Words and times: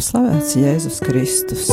slavēts 0.00 0.54
Jēzus 0.56 0.98
Kristus. 1.04 1.68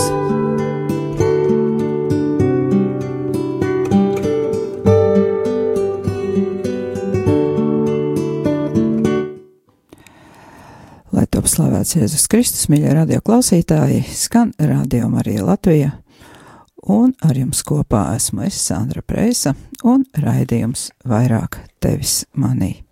Lai 11.12 11.24
top 11.32 11.48
slavēts 11.48 11.96
Jēzus 11.96 12.28
Kristus, 12.32 12.68
mīļie 12.72 12.96
radio 12.98 13.22
klausītāji, 13.24 14.04
skan 14.12 14.52
radio 14.60 15.08
Marija 15.14 15.46
Latvija, 15.48 15.94
un 16.84 17.16
ar 17.24 17.38
jums 17.38 17.64
kopā 17.68 18.10
esmu 18.18 18.48
es, 18.50 18.60
Sandra 18.60 19.06
Preisa, 19.06 19.56
un 19.88 20.04
raidījums 20.20 20.90
vairāk 21.08 21.62
tevis 21.80 22.26
manī. 22.36 22.87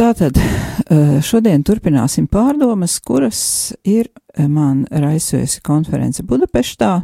Tātad 0.00 0.38
eh, 0.40 1.18
šodien 1.20 1.60
turpināsim 1.60 2.24
pārdomas, 2.32 2.94
kuras 3.04 3.40
ir 3.84 4.06
man 4.48 4.86
raisusi 4.88 5.60
konference 5.60 6.24
Budapeštā. 6.24 6.94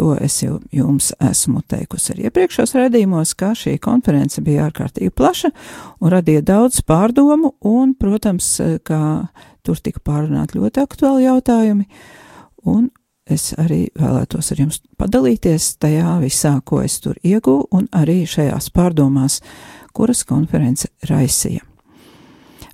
To 0.00 0.14
es 0.16 0.38
jau 0.40 0.54
jums 0.72 1.10
esmu 1.20 1.60
teikusi 1.68 2.14
arī 2.14 2.30
iepriekšējos 2.30 2.72
redzījumos, 2.78 3.34
ka 3.36 3.50
šī 3.52 3.74
konference 3.84 4.40
bija 4.40 4.70
ārkārtīgi 4.70 5.12
plaša 5.12 5.52
un 6.00 6.14
radīja 6.16 6.46
daudz 6.54 6.80
pārdomu, 6.88 7.52
un, 7.68 7.92
protams, 8.00 8.48
kā 8.88 9.02
tur 9.60 9.84
tika 9.84 10.00
pārunāti 10.08 10.56
ļoti 10.56 10.86
aktuāli 10.86 11.28
jautājumi, 11.28 11.86
un 12.64 12.88
es 13.28 13.50
arī 13.60 13.90
vēlētos 13.92 14.52
ar 14.56 14.64
jums 14.64 14.80
padalīties 14.96 15.74
tajā 15.84 16.16
visā, 16.24 16.56
ko 16.64 16.80
es 16.80 16.96
tur 17.04 17.20
iegūju, 17.20 17.68
un 17.76 17.88
arī 17.92 18.22
šajās 18.24 18.72
pārdomās, 18.72 19.42
kuras 19.92 20.24
konference 20.24 20.88
raisīja. 21.12 21.75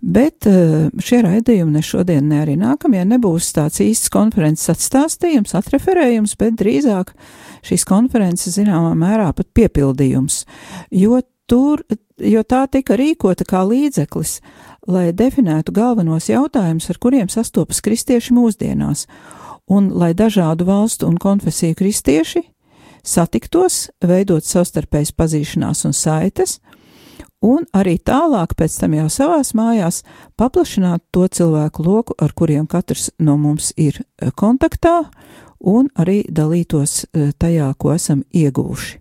Bet 0.03 0.48
eh, 0.50 0.89
šie 0.98 1.20
raidījumi 1.22 1.77
ne 1.77 1.83
šodien, 1.86 2.27
ne 2.27 2.41
arī 2.42 2.56
nākamie 2.58 3.05
nebūs 3.06 3.53
tāds 3.55 3.78
īsts 3.84 4.11
konferences 4.11 4.72
atstāstījums, 4.75 5.55
atreferējums, 5.55 6.34
bet 6.41 6.56
drīzāk 6.58 7.12
šīs 7.62 7.86
konferences 7.86 8.58
zināmā 8.58 8.97
mērā 8.98 9.30
pat 9.36 9.47
piepildījums, 9.55 10.42
jo 10.91 11.20
tur, 11.47 11.84
jo 12.19 12.42
tā 12.42 12.64
tika 12.73 12.98
rīkota 12.98 13.47
kā 13.47 13.62
līdzeklis, 13.69 14.41
lai 14.91 15.12
definētu 15.14 15.74
galvenos 15.77 16.27
jautājumus, 16.33 16.90
ar 16.90 16.98
kuriem 16.98 17.30
sastopas 17.30 17.79
kristieši 17.84 18.34
mūsdienās, 18.34 19.07
un 19.70 19.92
lai 19.95 20.11
dažādu 20.19 20.67
valstu 20.67 21.07
un 21.07 21.20
konfesiju 21.23 21.79
kristieši 21.79 22.42
satiktos, 23.07 23.89
veidot 24.02 24.46
savstarpējas 24.46 25.14
pazīšanās 25.14 25.86
un 25.86 25.95
saites, 25.95 26.58
un 27.42 27.67
arī 27.75 27.98
tālāk 27.98 28.55
pēc 28.57 28.79
tam 28.80 28.95
jau 28.97 29.08
savās 29.11 29.53
mājās 29.58 30.03
paplašināt 30.39 31.03
to 31.11 31.27
cilvēku 31.27 31.85
loku, 31.85 32.17
ar 32.23 32.33
kuriem 32.33 32.67
katrs 32.70 33.11
no 33.19 33.36
mums 33.36 33.73
ir 33.77 33.98
eh, 34.01 34.30
kontaktā, 34.30 35.11
un 35.58 35.91
arī 35.98 36.23
dalītos 36.31 37.05
eh, 37.05 37.33
tajā, 37.39 37.73
ko 37.79 37.95
esam 37.95 38.23
ieguvuši. 38.31 38.98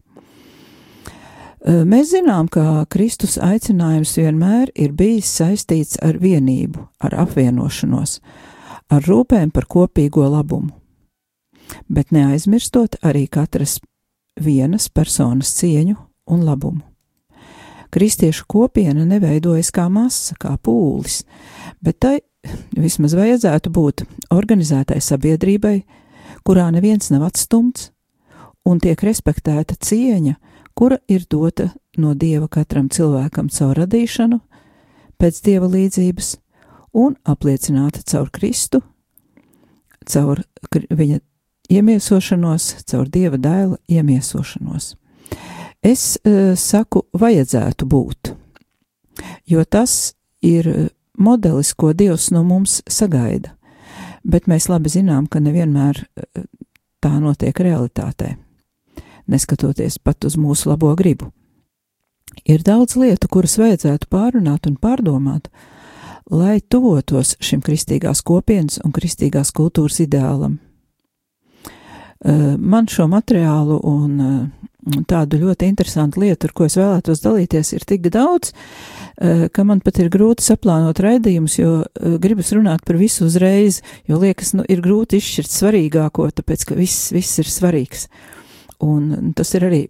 Eh, 1.62 1.84
Mēs 1.85 2.12
zinām, 2.16 2.50
ka 2.50 2.85
Kristus 2.90 3.38
aicinājums 3.38 4.18
vienmēr 4.18 4.74
ir 4.75 4.94
bijis 4.97 5.30
saistīts 5.38 6.00
ar 6.01 6.18
vienību, 6.22 6.88
ar 7.00 7.18
apvienošanos, 7.25 8.19
ar 8.90 9.07
rūpēm 9.07 9.53
par 9.53 9.69
kopīgo 9.69 10.25
labumu, 10.28 10.74
bet 11.88 12.12
neaizmirstot 12.12 12.97
arī 13.06 13.28
katras 13.30 13.80
vienas 14.41 14.90
personas 14.90 15.53
cieņu 15.59 15.96
un 16.31 16.47
labumu. 16.47 16.91
Kristiešu 17.91 18.46
kopiena 18.47 19.06
neveidojas 19.06 19.72
kā 19.75 19.88
masa, 19.91 20.35
kā 20.40 20.56
pūlis, 20.63 21.22
bet 21.84 22.00
tai 22.00 22.19
vismaz 22.78 23.16
vajadzētu 23.18 23.72
būt 23.74 24.06
organizētai 24.31 25.02
sabiedrībai, 25.03 25.81
kurā 26.47 26.69
neviens 26.72 27.12
nav 27.12 27.28
atstumts 27.28 27.91
un 28.66 28.80
tiek 28.80 29.01
respektēta 29.03 29.75
cieņa, 29.75 30.38
kura 30.78 31.01
ir 31.12 31.25
dota 31.30 31.72
no 31.97 32.13
dieva 32.16 32.47
katram 32.47 32.88
cilvēkam 32.90 33.50
caur 33.51 33.75
radīšanu, 33.84 34.40
pēc 35.19 35.41
dieva 35.46 35.68
līdzības 35.69 36.35
un 36.97 37.18
apliecināta 37.28 38.03
caur 38.07 38.31
Kristu, 38.34 38.81
caur 40.07 40.41
viņa 40.72 41.19
iemiesošanos, 41.72 42.72
caur 42.88 43.09
dieva 43.12 43.38
dēla 43.38 43.78
iemiesošanos. 43.91 44.96
Es 45.81 46.19
uh, 46.22 46.53
saku, 46.53 47.08
vajadzētu 47.18 47.88
būt, 47.90 48.36
jo 49.50 49.64
tas 49.66 50.14
ir 50.46 50.92
modelis, 51.18 51.74
ko 51.74 51.90
Dievs 51.97 52.30
no 52.30 52.44
mums 52.46 52.84
sagaida, 52.86 53.56
bet 54.22 54.46
mēs 54.46 54.69
labi 54.69 54.94
zinām, 54.94 55.25
ka 55.25 55.42
nevienmēr 55.42 56.03
uh, 56.06 56.44
tā 57.02 57.16
notiek 57.18 57.58
realitātē, 57.58 58.36
neskatoties 59.25 59.97
pat 59.97 60.30
uz 60.30 60.38
mūsu 60.38 60.69
labo 60.69 60.94
gribu. 60.96 61.31
Ir 62.46 62.62
daudz 62.62 62.96
lietu, 63.02 63.28
kuras 63.28 63.58
vajadzētu 63.58 64.06
pārunāt 64.09 64.69
un 64.69 64.78
pārdomāt, 64.78 65.50
lai 66.30 66.62
tuvotos 66.62 67.36
šim 67.42 67.66
kristīgās 67.66 68.22
kopienas 68.22 68.78
un 68.86 68.94
kristīgās 68.94 69.50
kultūras 69.52 70.00
ideālam. 70.06 70.59
Man 72.22 72.88
šo 72.88 73.08
materiālu 73.09 73.80
un 73.81 74.52
tādu 75.09 75.40
ļoti 75.42 75.69
interesantu 75.69 76.24
lietu, 76.24 76.47
ar 76.47 76.56
ko 76.58 76.66
es 76.66 76.78
vēlētos 76.80 77.22
dalīties, 77.24 77.74
ir 77.75 77.86
tik 77.88 78.09
daudz, 78.14 78.52
eh, 79.22 79.47
ka 79.53 79.64
man 79.64 79.81
pat 79.81 80.00
ir 80.00 80.09
grūti 80.09 80.46
saplānot 80.46 81.00
raidījumus, 81.00 81.59
jo 81.59 81.72
eh, 81.84 82.18
gribas 82.22 82.52
runāt 82.56 82.86
par 82.86 82.97
visu 82.97 83.25
uzreiz, 83.25 83.81
jo 84.09 84.18
liekas, 84.22 84.56
nu, 84.58 84.66
ir 84.68 84.81
grūti 84.81 85.22
izšķirt 85.22 85.53
svarīgāko, 85.53 86.30
tāpēc, 86.31 86.66
ka 86.66 86.75
viss, 86.75 87.12
viss 87.14 87.40
ir 87.40 87.50
svarīgs. 87.52 88.08
Un 88.81 89.34
tas 89.38 89.52
ir 89.53 89.68
arī, 89.68 89.81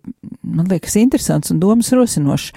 man 0.44 0.68
liekas, 0.68 0.98
interesants 1.00 1.54
un 1.54 1.62
domas 1.62 1.94
rosinošs. 1.96 2.50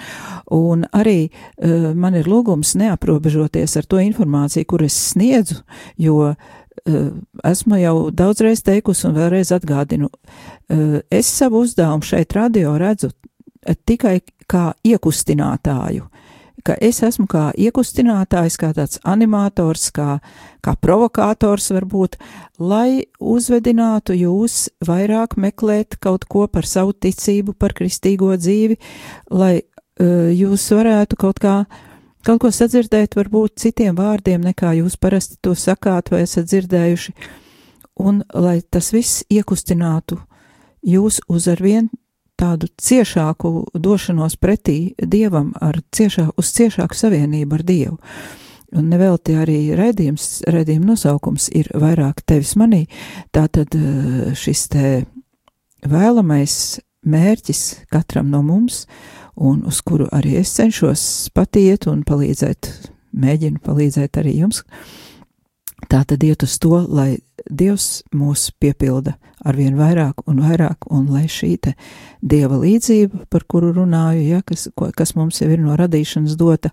Un 0.51 0.83
arī 0.91 1.28
uh, 1.31 1.93
man 1.95 2.16
ir 2.19 2.27
lūgums 2.27 2.72
neaprobežoties 2.75 3.77
ar 3.78 3.87
to 3.87 4.01
informāciju, 4.03 4.66
kur 4.66 4.83
es 4.83 4.97
sniedzu, 5.12 5.61
jo 6.03 6.16
uh, 6.33 6.34
esmu 7.44 7.78
jau 7.80 7.96
daudzreiz 8.10 8.62
teikusi 8.66 9.06
un 9.08 9.14
vēlreiz 9.16 9.52
atgādinu, 9.56 10.10
es 11.10 11.30
savu 11.30 11.62
uzdevumu 11.64 12.04
šeit 12.04 12.34
radio 12.36 12.74
redzu 12.80 13.12
tikai 13.86 14.18
kā 14.50 14.72
iekustinātāju, 14.84 16.09
ka 16.65 16.76
es 16.80 17.03
esmu 17.04 17.26
kā 17.30 17.44
iekustinātājs, 17.60 18.56
kā 18.60 18.72
tāds 18.76 19.00
animators, 19.09 19.91
kā, 19.94 20.18
kā 20.65 20.74
provokators 20.80 21.71
varbūt, 21.76 22.18
lai 22.59 23.04
uzvedinātu 23.20 24.16
jūs 24.16 24.68
vairāk 24.84 25.36
meklēt 25.41 25.98
kaut 26.00 26.24
ko 26.30 26.47
par 26.48 26.68
savu 26.68 26.94
ticību, 26.97 27.56
par 27.59 27.77
kristīgo 27.77 28.32
dzīvi, 28.41 28.78
lai 29.32 29.59
uh, 29.60 30.30
jūs 30.32 30.70
varētu 30.77 31.20
kaut 31.20 31.42
kā 31.42 31.56
kaut 32.24 32.41
ko 32.44 32.50
sadzirdēt, 32.53 33.16
varbūt 33.18 33.59
citiem 33.60 33.97
vārdiem, 33.98 34.42
nekā 34.44 34.74
jūs 34.80 34.97
parasti 35.00 35.36
to 35.44 35.54
sakāt 35.59 36.10
vai 36.12 36.24
esat 36.24 36.48
dzirdējuši, 36.50 37.15
un 38.00 38.22
lai 38.34 38.60
tas 38.62 38.91
viss 38.94 39.24
iekustinātu 39.32 40.18
jūs 40.84 41.21
uz 41.28 41.48
arvien 41.53 41.91
tādu 42.41 42.68
ciešāku 42.80 43.53
došanos 43.78 44.36
pretī 44.42 44.94
Dievam, 44.98 45.53
ar 45.62 45.78
ciešā, 45.94 46.30
uz 46.36 46.50
ciešāku 46.56 46.97
savienību 46.98 47.60
ar 47.60 47.66
Dievu. 47.66 47.98
Un 48.74 48.88
nevelti 48.91 49.36
arī 49.38 49.59
redzījums, 49.78 50.42
redzījuma 50.50 50.94
nosaukums 50.94 51.47
ir 51.54 51.68
vairāk 51.78 52.24
tevis 52.27 52.56
manī, 52.59 52.88
tātad 53.30 53.77
šis 54.34 54.65
te 54.72 54.88
vēlamais 55.86 56.56
mērķis 57.06 57.62
katram 57.92 58.32
no 58.32 58.42
mums, 58.42 58.84
un 59.36 59.65
uz 59.66 59.81
kuru 59.84 60.09
arī 60.13 60.36
es 60.41 60.53
cenšos 60.57 61.31
patiet 61.34 61.89
un 61.91 62.04
palīdzēt, 62.07 62.71
mēģinu 63.13 63.63
palīdzēt 63.65 64.21
arī 64.22 64.39
jums, 64.41 64.63
tā 65.91 66.04
tad 66.09 66.25
iet 66.25 66.42
uz 66.47 66.59
to, 66.63 66.78
lai 66.89 67.19
Dievs 67.45 68.04
mūs 68.15 68.48
piepilda 68.60 69.19
arvien 69.45 69.77
vairāk 69.77 70.25
un 70.31 70.41
vairāk, 70.41 70.86
un 70.89 71.10
lai 71.13 71.27
šī 71.28 71.51
te 71.60 71.75
Dieva 72.22 72.57
līdzība, 72.63 73.27
par 73.28 73.45
kuru 73.48 73.75
runāju, 73.77 74.22
ja, 74.31 74.41
kas, 74.47 74.69
ko, 74.77 74.89
kas 74.97 75.15
mums 75.19 75.42
jau 75.42 75.51
ir 75.53 75.60
no 75.60 75.77
radīšanas 75.77 76.39
dota, 76.41 76.72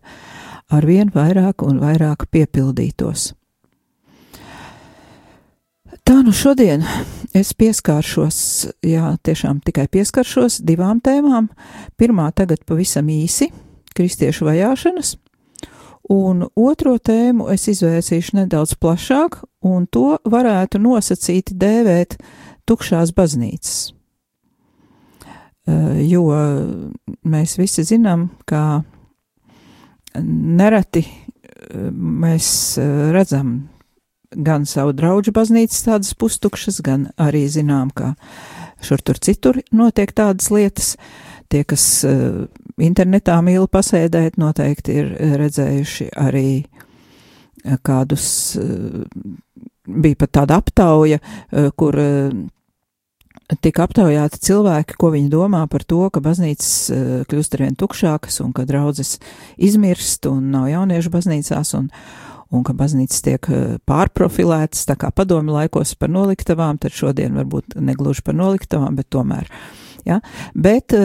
arvien 0.72 1.12
vairāk 1.12 1.66
un 1.68 1.82
vairāk 1.84 2.30
piepildītos. 2.32 3.34
Tā 6.12 6.18
nu 6.28 6.34
šodien 6.36 6.82
es 7.32 7.54
pieskāršos, 7.56 8.38
jā, 8.84 9.14
tiešām 9.24 9.62
tikai 9.64 9.86
pieskaršos 9.88 10.58
divām 10.68 11.00
tēmām. 11.00 11.48
Pirmā 11.96 12.26
tagad 12.36 12.66
pavisam 12.68 13.08
īsi- 13.08 13.48
kristiešu 13.96 14.44
vajāšanas, 14.50 15.16
Un 16.12 16.44
otro 16.56 16.98
tēmu 16.98 17.46
es 17.54 17.70
izvērsīšu 17.72 18.42
nedaudz 18.42 18.74
plašāk, 18.76 19.38
un 19.64 19.86
to 19.88 20.18
varētu 20.28 20.82
nosacīt 20.82 21.54
dēvēt 21.56 22.18
tukšās 22.68 23.14
baznīcas. 23.16 23.94
Eh, 25.68 26.02
jo 26.10 26.26
mēs 27.24 27.56
visi 27.62 27.86
zinām, 27.86 28.30
ka 28.46 28.84
nereti 30.20 31.06
eh, 31.06 31.92
mēs 31.94 32.78
eh, 32.82 33.12
redzam 33.16 33.70
gan 34.32 34.66
savu 34.66 34.94
draugu 34.96 35.34
baznīcas 35.36 35.84
tādas 35.88 36.14
pustukšas, 36.16 36.82
gan 36.86 37.10
arī 37.20 37.48
zinām, 37.52 37.92
ka 37.92 38.14
šur 38.82 39.04
tur 39.04 39.20
citur 39.20 39.62
notiek 39.72 40.14
tādas 40.16 40.52
lietas. 40.54 40.96
Tie, 41.52 41.66
kas 41.68 41.84
internetā 42.82 43.38
mīl 43.44 43.68
pasēdēt, 43.72 44.40
noteikti 44.42 44.96
ir 45.02 45.12
redzējuši 45.42 46.12
arī 46.20 46.48
eh, 46.62 47.78
kādus, 47.84 48.56
eh, 48.58 49.04
bija 49.86 50.20
pat 50.24 50.34
tāda 50.40 50.62
aptauja, 50.62 51.20
eh, 51.52 51.70
kur 51.76 51.98
tika 53.62 53.84
aptaujāti 53.84 54.40
cilvēki, 54.48 54.96
ko 54.96 55.12
viņi 55.12 55.30
domā 55.30 55.66
par 55.68 55.84
to, 55.84 56.06
ka 56.10 56.22
baznīcas 56.24 57.26
kļūst 57.28 57.58
arvien 57.58 57.76
tukšākas 57.76 58.40
un 58.46 58.54
ka 58.56 58.64
draudzes 58.64 59.18
izmirst 59.60 60.26
un 60.30 60.54
nav 60.54 60.70
jauniešu 60.72 61.12
baznīcās 61.12 61.74
un, 61.76 61.90
un 62.52 62.66
ka 62.68 62.76
baznīcas 62.78 63.24
tiek 63.26 63.48
pārprofilētas, 63.88 64.84
tā 64.90 64.98
kā 65.00 65.12
padomi 65.16 65.54
laikos 65.56 65.96
par 66.00 66.12
noliktavām, 66.12 66.82
tad 66.82 66.96
šodien 66.96 67.38
varbūt 67.40 67.78
negluži 67.80 68.26
par 68.28 68.36
noliktavām, 68.36 68.98
bet 69.00 69.10
tomēr. 69.14 69.48
Ja? 70.06 70.20
Bet 70.54 70.96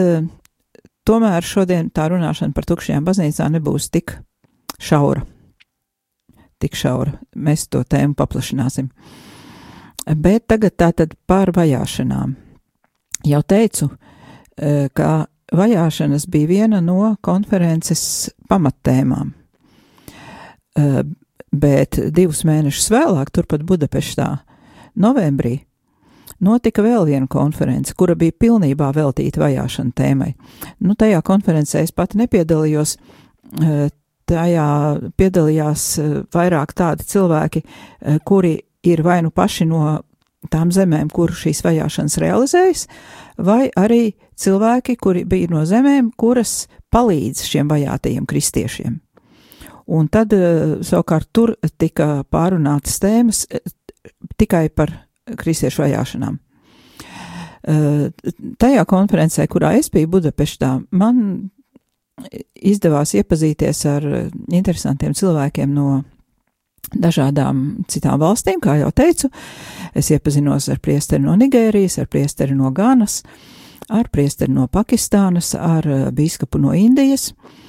Tomēr 1.07 1.45
šodien 1.47 1.87
tā 1.95 2.09
runāšana 2.11 2.55
par 2.55 2.67
tukšajām 2.67 3.05
baznīcām 3.07 3.55
nebūs 3.55 3.91
tik 3.95 4.17
šaura. 4.83 5.23
Tik 6.59 6.75
šaura. 6.75 7.13
Mēs 7.39 7.69
to 7.71 7.85
tēmu 7.87 8.17
paplašināsim. 8.19 8.89
Bet 10.19 10.49
tagad 10.51 10.75
tātad 10.81 11.15
par 11.29 11.53
vajāšanām. 11.55 12.35
Jau 13.27 13.43
teicu, 13.47 13.91
e, 14.59 14.89
ka 14.95 15.29
vajāšanas 15.55 16.27
bija 16.31 16.51
viena 16.51 16.83
no 16.83 17.15
konferences 17.23 18.31
pamattēmām. 18.51 19.31
Bet 21.53 21.99
divus 22.13 22.43
mēnešus 22.47 22.91
vēlāk, 22.91 23.31
turpat 23.35 23.63
Budapeštā, 23.67 24.31
novembrī, 24.99 25.61
notika 26.43 26.83
vēl 26.85 27.07
viena 27.09 27.29
konference, 27.31 27.95
kura 27.95 28.17
bija 28.19 28.35
pilnībā 28.35 28.91
veltīta 28.97 29.41
vajāšana 29.45 29.95
tēmai. 29.97 30.33
Nu, 30.81 30.97
tajā 30.99 31.23
konferencē 31.25 31.85
es 31.87 31.95
pati 31.95 32.21
nepiedalījos. 32.21 32.97
Eh, 33.63 33.87
tajā 34.27 34.69
piedalījās 35.17 35.87
eh, 36.03 36.13
vairāk 36.35 36.75
tādi 36.77 37.07
cilvēki, 37.07 37.63
eh, 37.63 38.19
kuri 38.27 38.57
ir 38.87 39.03
vai 39.07 39.21
nu 39.23 39.31
paši 39.31 39.69
no 39.71 40.01
tām 40.51 40.71
zemēm, 40.75 41.11
kur 41.11 41.33
šīs 41.35 41.63
vajāšanas 41.65 42.19
realizējas, 42.23 42.87
vai 43.39 43.67
arī 43.79 44.15
cilvēki, 44.39 44.97
kuri 45.01 45.25
bija 45.27 45.51
no 45.51 45.65
zemēm, 45.67 46.13
kuras 46.19 46.67
palīdz 46.95 47.43
šiem 47.49 47.71
vajātajiem 47.71 48.27
kristiešiem. 48.29 49.01
Un 49.87 50.09
tad 50.11 50.33
savukārt 50.83 51.29
tur 51.35 51.55
tika 51.79 52.25
pārunātas 52.31 52.99
tēmas 53.03 53.45
tikai 54.39 54.67
par 54.75 54.91
kristiešu 55.39 55.85
vajāšanām. 55.85 56.39
Uh, 57.67 58.09
tajā 58.63 58.85
konferencē, 58.87 59.47
kurā 59.51 59.73
es 59.79 59.91
biju 59.91 60.11
Budapeštā, 60.13 60.73
man 60.95 61.23
izdevās 62.55 63.15
iepazīties 63.19 63.81
ar 63.91 64.07
interesantiem 64.55 65.15
cilvēkiem 65.19 65.75
no 65.75 66.03
dažādām 66.95 67.83
citām 67.91 68.21
valstīm, 68.23 68.63
kā 68.63 68.79
jau 68.81 68.93
teicu. 68.95 69.31
Es 69.95 70.13
iepazinos 70.15 70.71
ar 70.71 70.79
priesteri 70.83 71.25
no 71.27 71.35
Nigērijas, 71.37 71.99
ar 71.99 72.07
priesteri 72.11 72.55
no 72.55 72.71
Ganas, 72.71 73.21
ar 73.91 74.09
priesteri 74.15 74.55
no 74.55 74.69
Pakistānas, 74.71 75.53
ar 75.59 75.87
bīskapu 76.15 76.63
no 76.63 76.73
Indijas. 76.75 77.33
Uh, 77.33 77.67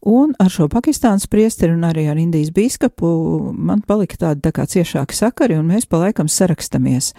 Un 0.00 0.32
ar 0.40 0.48
šo 0.48 0.64
Pakistānas 0.72 1.26
priesteri 1.28 1.74
un 1.76 1.84
arī 1.84 2.06
ar 2.08 2.16
Indijas 2.20 2.54
bīskapu 2.56 3.08
man 3.52 3.82
palika 3.84 4.16
tādi 4.16 4.40
tā 4.46 4.52
kā 4.56 4.64
ciešāki 4.64 5.16
sakari, 5.16 5.58
un 5.60 5.68
mēs 5.68 5.84
pa 5.84 6.00
laikam 6.00 6.28
sarakstamies. 6.28 7.12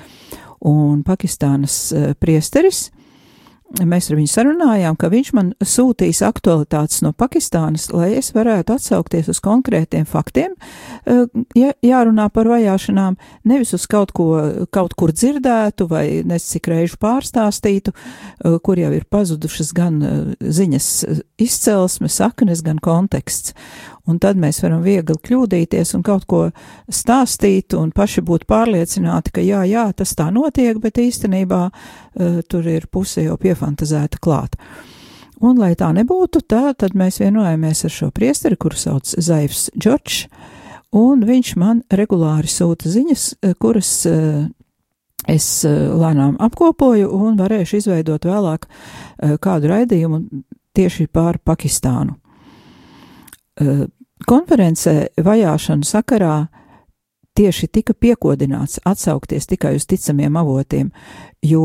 Un 0.66 1.04
Pakistānas 1.06 1.78
eh, 1.94 2.12
priesteris 2.18 2.88
mēs 3.80 4.10
ar 4.10 4.18
viņu 4.20 4.32
sarunājām, 4.32 4.98
ka 5.00 5.10
viņš 5.12 5.32
man 5.38 5.52
sūtīs 5.64 6.22
aktualitātes 6.26 7.02
no 7.06 7.14
Pakistānas, 7.18 7.88
lai 7.94 8.12
es 8.20 8.32
varētu 8.36 8.76
atsaukties 8.76 9.30
uz 9.32 9.40
konkrētiem 9.44 10.06
faktiem, 10.10 10.56
eh, 11.06 11.24
ja 11.56 11.74
jārunā 11.86 12.30
par 12.34 12.50
vajāšanām, 12.52 13.18
nevis 13.46 13.74
uz 13.78 13.88
kaut 13.88 14.12
ko, 14.12 14.68
kaut 14.72 14.96
kur 14.96 15.12
dzirdētu 15.12 15.88
vai 15.90 16.06
nescik 16.28 16.68
reižu 16.68 17.00
pārstāstītu, 17.02 17.94
eh, 17.94 18.60
kur 18.64 18.78
jau 18.78 18.92
ir 18.92 19.06
pazudušas 19.10 19.74
gan 19.74 20.02
eh, 20.04 20.36
ziņas 20.42 20.90
izcelsme, 21.42 22.10
saknes, 22.10 22.62
gan 22.62 22.80
konteksts 22.80 23.54
un 24.10 24.20
tad 24.22 24.40
mēs 24.40 24.62
varam 24.64 24.82
viegli 24.86 25.18
kļūdīties 25.28 25.96
un 25.98 26.06
kaut 26.06 26.26
ko 26.30 26.42
stāstīt 26.92 27.76
un 27.78 27.92
paši 27.96 28.24
būt 28.26 28.48
pārliecināti, 28.50 29.34
ka 29.36 29.44
jā, 29.46 29.64
jā, 29.70 29.88
tas 29.98 30.16
tā 30.18 30.30
notiek, 30.34 30.80
bet 30.82 31.02
īstenībā 31.02 31.62
uh, 31.70 32.40
tur 32.50 32.70
ir 32.70 32.88
puse 32.92 33.26
jau 33.26 33.38
piefantazēta 33.42 34.22
klāt. 34.22 34.58
Un, 35.42 35.58
lai 35.58 35.74
tā 35.78 35.90
nebūtu, 35.98 36.44
tā, 36.46 36.70
tad 36.78 36.94
mēs 36.98 37.18
vienojamies 37.22 37.86
ar 37.88 37.94
šo 37.94 38.12
priesteri, 38.14 38.60
kuru 38.62 38.78
sauc 38.78 39.10
Zaivs 39.10 39.70
Džordžs, 39.74 40.28
un 40.98 41.24
viņš 41.26 41.54
man 41.58 41.82
regulāri 41.90 42.50
sūta 42.52 42.92
ziņas, 42.92 43.28
eh, 43.42 43.56
kuras 43.58 43.94
uh, 44.10 44.44
es 45.30 45.48
lēnām 45.66 46.40
apkopoju 46.42 47.12
un 47.14 47.36
varēšu 47.38 47.78
izveidot 47.78 48.26
vēlāk 48.26 48.66
kādu 49.38 49.70
raidījumu 49.70 50.18
tieši 50.74 51.06
pār 51.14 51.38
Pakistānu. 51.46 52.21
Eh, 53.62 53.86
konferencē 54.30 55.12
vajāšanu 55.22 55.86
sakarā 55.86 56.48
tieši 57.38 57.68
tika 57.72 57.94
piekodināts 57.94 58.82
atsaukties 58.88 59.48
tikai 59.48 59.76
uz 59.78 59.86
ticamiem 59.88 60.36
avotiem, 60.38 60.90
jo, 61.46 61.64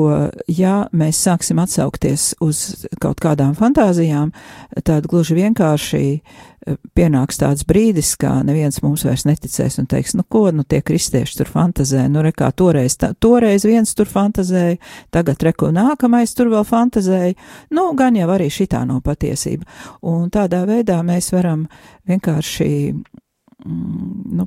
ja 0.48 0.74
mēs 0.94 1.18
sāksim 1.26 1.58
atsaukties 1.58 2.34
uz 2.44 2.86
kaut 3.02 3.18
kādām 3.22 3.56
fantāzijām, 3.58 4.30
tad 4.86 5.08
gluži 5.10 5.36
vienkārši 5.40 6.02
eh, 6.06 6.78
pienāks 6.96 7.42
tāds 7.42 7.66
brīdis, 7.66 8.14
kā 8.20 8.32
neviens 8.46 8.78
mums 8.84 9.04
vairs 9.08 9.26
neticēs 9.26 9.80
un 9.82 9.90
teiks, 9.90 10.14
nu 10.18 10.22
ko, 10.22 10.46
nu 10.54 10.62
tie 10.62 10.80
kristieši 10.86 11.42
tur 11.42 11.50
fantazē, 11.50 12.06
nu 12.12 12.22
rekā 12.24 12.52
toreiz, 12.54 12.98
tā, 13.00 13.10
toreiz 13.18 13.66
viens 13.66 13.94
tur 13.98 14.10
fantazēja, 14.10 14.78
tagad 15.14 15.42
reku 15.50 15.72
nākamais 15.74 16.34
tur 16.38 16.52
vēl 16.54 16.66
fantazēja, 16.66 17.34
nu 17.74 17.90
gan 17.98 18.16
jau 18.16 18.30
arī 18.38 18.48
šitā 18.54 18.86
nav 18.86 19.02
patiesība. 19.06 19.66
Un 20.06 20.30
tādā 20.30 20.62
veidā 20.68 21.02
mēs 21.06 21.32
varam 21.34 21.66
vienkārši, 22.06 22.70
mm, 23.66 24.12
nu, 24.38 24.46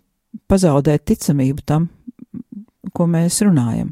pazaudēt 0.49 1.05
ticamību 1.11 1.65
tam, 1.65 1.89
ko 2.93 3.07
mēs 3.09 3.41
runājam. 3.45 3.91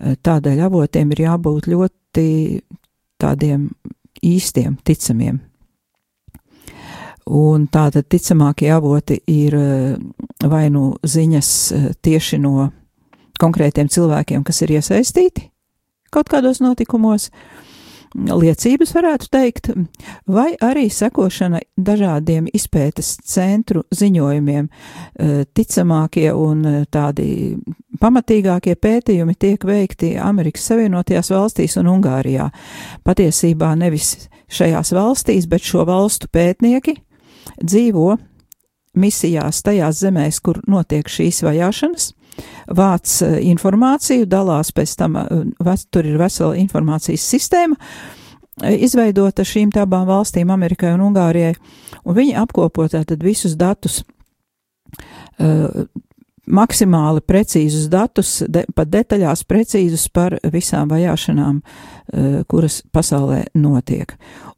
Tādēļ 0.00 0.64
avotiem 0.66 1.12
ir 1.14 1.24
jābūt 1.26 1.68
ļoti 1.70 2.26
tādiem 3.20 3.68
īstiem, 4.24 4.78
ticamiem. 4.84 5.38
Un 7.30 7.68
tātad 7.70 8.08
ticamākie 8.10 8.70
avoti 8.74 9.20
ir 9.30 9.54
vai 10.50 10.64
nu 10.72 10.96
ziņas 11.06 11.50
tieši 12.02 12.40
no 12.42 12.70
konkrētiem 13.40 13.88
cilvēkiem, 13.92 14.42
kas 14.44 14.64
ir 14.64 14.76
iesaistīti 14.80 15.46
kaut 16.10 16.26
kādos 16.26 16.58
notikumos, 16.58 17.28
uh, 17.30 17.69
liecības, 18.14 18.92
varētu 18.94 19.28
teikt, 19.30 19.70
vai 20.30 20.52
arī 20.62 20.88
sekošana 20.90 21.60
dažādiem 21.78 22.48
izpētes 22.52 23.16
centru 23.26 23.84
ziņojumiem. 23.94 24.66
E, 24.66 25.44
ticamākie 25.54 26.28
un 26.34 26.64
e, 26.66 26.74
tādi 26.90 27.28
pamatīgākie 28.00 28.74
pētījumi 28.80 29.36
tiek 29.38 29.64
veikti 29.64 30.14
Amerikas 30.18 30.66
Savienotajās 30.70 31.30
valstīs 31.30 31.76
un 31.80 31.92
Ungārijā. 31.94 32.50
Patiesībā 33.06 33.74
nevis 33.78 34.28
šajās 34.50 34.94
valstīs, 34.96 35.46
bet 35.50 35.66
šo 35.66 35.86
valstu 35.88 36.30
pētnieki 36.32 36.96
dzīvo 37.62 38.16
misijās 38.98 39.62
tajās 39.62 40.00
zemēs, 40.02 40.40
kur 40.42 40.58
notiek 40.66 41.08
šīs 41.08 41.44
vajāšanas, 41.46 42.10
vāc 42.66 43.16
uh, 43.24 43.36
informāciju, 43.50 44.28
dalās 44.30 44.72
pēc 44.76 44.96
tam, 45.00 45.18
ves, 45.60 45.86
tur 45.90 46.08
ir 46.08 46.18
vesela 46.20 46.58
informācijas 46.60 47.26
sistēma, 47.34 47.78
uh, 47.78 48.74
izveidota 48.76 49.46
šīm 49.46 49.72
abām 49.80 50.06
valstīm, 50.10 50.52
Amerikai 50.52 50.94
un 50.96 51.08
Ungārijai, 51.10 51.56
un 52.04 52.18
viņi 52.18 52.38
apkopo 52.42 52.88
tātad 52.92 53.22
visus 53.24 53.56
datus, 53.58 54.02
uh, 55.38 55.84
maksimāli 56.50 57.22
precīzus 57.26 57.88
datus, 57.90 58.40
de, 58.48 58.64
pat 58.74 58.90
detaļās 58.90 59.44
precīzus 59.48 60.08
par 60.12 60.36
visām 60.52 60.90
vajāšanām, 60.90 61.60
kuras 62.50 62.80
pasaulē 62.92 63.44
notiek. 63.54 64.16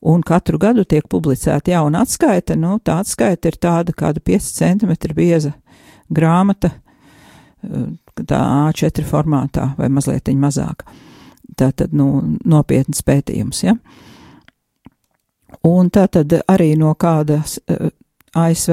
Un 0.08 0.22
katru 0.26 0.58
gadu 0.62 0.86
tiek 0.88 1.06
publicēta 1.10 1.74
jauna 1.74 2.02
atskaita, 2.06 2.56
nu, 2.58 2.78
tā 2.84 3.00
atskaita 3.02 3.52
ir 3.52 3.58
tāda 3.60 3.94
kāda 3.96 4.22
5 4.24 4.48
cm 4.56 4.94
bieza 5.16 5.52
grāmata, 6.12 6.72
tā 8.28 8.40
A4 8.68 9.04
formātā 9.08 9.72
vai 9.78 9.88
mazliet 9.92 10.30
mazāka. 10.34 10.86
Tā 11.56 11.70
tad, 11.76 11.92
nu, 11.92 12.38
nopietns 12.48 13.02
pētījums, 13.04 13.64
ja. 13.64 13.76
Un 15.68 15.90
tā 15.92 16.06
tad 16.10 16.32
arī 16.48 16.72
no 16.80 16.94
kādas 16.98 17.58
uh, 17.68 17.90
ASV 18.34 18.72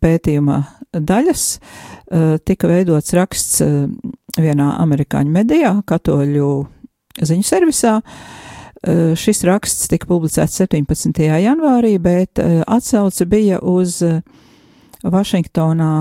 pētījuma 0.00 0.62
daļas 0.96 1.44
uh, 1.56 2.36
tika 2.44 2.70
veidots 2.70 3.12
raksts 3.16 3.60
uh, 3.64 3.84
vienā 4.40 4.70
amerikāņu 4.80 5.32
medijā, 5.34 5.74
katoļu 5.86 6.50
ziņu 7.20 7.46
servisā. 7.46 7.98
Uh, 8.00 9.12
šis 9.18 9.44
raksts 9.48 9.90
tika 9.92 10.08
publicēts 10.08 10.56
17. 10.62 11.22
janvārī, 11.42 11.96
bet 12.00 12.40
atsauce 12.40 13.26
bija 13.28 13.60
uz 13.60 14.00
Vašingtonā 15.12 15.92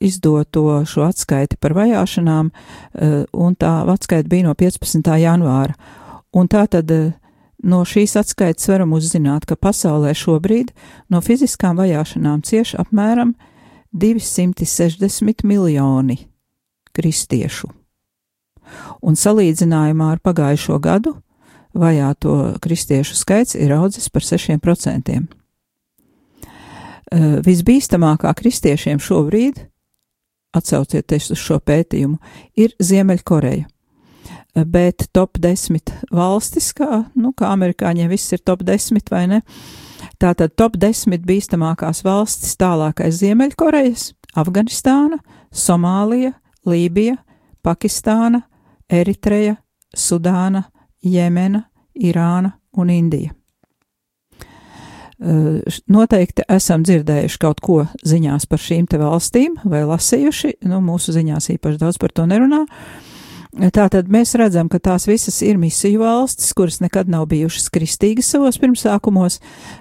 izdoto 0.00 0.82
šo 0.88 1.06
atskaiti 1.08 1.58
par 1.60 1.76
vajāšanām, 1.76 2.50
un 3.32 3.56
tā 3.58 3.72
atskaita 3.94 4.28
bija 4.28 4.48
no 4.48 4.54
15. 4.58 5.10
janvāra. 5.22 5.76
Un 6.34 6.48
tā 6.50 6.66
tad 6.70 6.90
no 7.64 7.82
šīs 7.86 8.16
atskaites 8.20 8.68
varam 8.70 8.92
uzzināt, 8.96 9.46
ka 9.48 9.56
pasaulē 9.56 10.14
šobrīd 10.16 10.72
no 11.10 11.22
fiziskām 11.24 11.78
vajāšanām 11.78 12.42
cieši 12.46 12.78
apmēram 12.82 13.34
260 13.94 15.44
miljoni 15.44 16.18
kristiešu. 16.92 17.70
Un 19.02 19.16
salīdzinājumā 19.16 20.12
ar 20.16 20.20
pagājušo 20.20 20.76
gadu 20.82 21.14
vajāto 21.78 22.58
kristiešu 22.60 23.16
skaits 23.16 23.56
ir 23.56 23.72
audzis 23.76 24.10
par 24.12 24.26
6%. 24.26 25.37
Eh, 27.08 27.40
visbīstamākā 27.44 28.34
kristiešiem 28.36 29.00
šobrīd, 29.00 29.64
atsaucieties 30.56 31.30
uz 31.32 31.40
šo 31.40 31.58
pētījumu, 31.60 32.18
ir 32.56 32.74
Ziemeļkoreja. 32.82 33.66
Eh, 34.54 34.64
bet 34.64 35.08
top 35.12 35.38
10 35.38 35.92
valstis, 36.12 36.72
kā, 36.72 37.06
nu, 37.16 37.32
kā 37.32 37.52
amerikāņiem 37.54 38.08
viss 38.12 38.32
ir 38.32 38.44
top 38.44 38.62
10 38.66 39.10
vai 39.10 39.26
ne, 39.26 39.42
Tātad 40.18 40.56
top 40.58 40.74
10 40.82 41.22
bīstamākās 41.26 42.02
valstis 42.06 42.56
tālākais 42.58 43.20
Ziemeļkorejas, 43.20 44.12
Afganistāna, 44.38 45.20
Somālija, 45.54 46.32
Lībija, 46.66 47.18
Pakistāna, 47.62 48.42
Eritreja, 48.90 49.56
Sudāna, 49.94 50.64
Jemena, 51.02 51.68
Irāna 51.94 52.56
un 52.74 52.90
Indija. 52.90 53.37
Noteikti 55.18 56.44
esam 56.46 56.84
dzirdējuši 56.86 57.38
kaut 57.42 57.60
ko 57.64 57.80
ziņās 58.06 58.46
par 58.46 58.62
šīm 58.62 58.86
te 58.86 59.00
valstīm 59.00 59.56
vai 59.66 59.82
lasījuši, 59.88 60.60
nu, 60.70 60.78
mūsu 60.84 61.14
ziņās 61.16 61.50
īpaši 61.56 61.80
daudz 61.80 61.98
par 61.98 62.14
to 62.14 62.26
nerunā. 62.30 62.62
Uh, 62.62 63.08
Tātad 63.48 64.10
mēs 64.12 64.34
redzam, 64.36 64.68
ka 64.68 64.78
tās 64.78 65.06
visas 65.08 65.40
ir 65.42 65.56
misiju 65.58 66.02
valstis, 66.02 66.52
kuras 66.54 66.82
nekad 66.82 67.08
nav 67.08 67.24
bijušas 67.30 67.70
kristīgas 67.72 68.28
savos 68.30 68.58
pirmsākumos, 68.60 69.38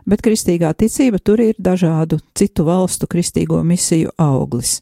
bet 0.07 0.23
kristīgā 0.23 0.71
ticība 0.73 1.19
tur 1.19 1.43
ir 1.43 1.59
dažādu 1.59 2.21
citu 2.37 2.63
valstu 2.65 3.09
kristīgo 3.11 3.59
misiju 3.67 4.15
auglis. 4.17 4.79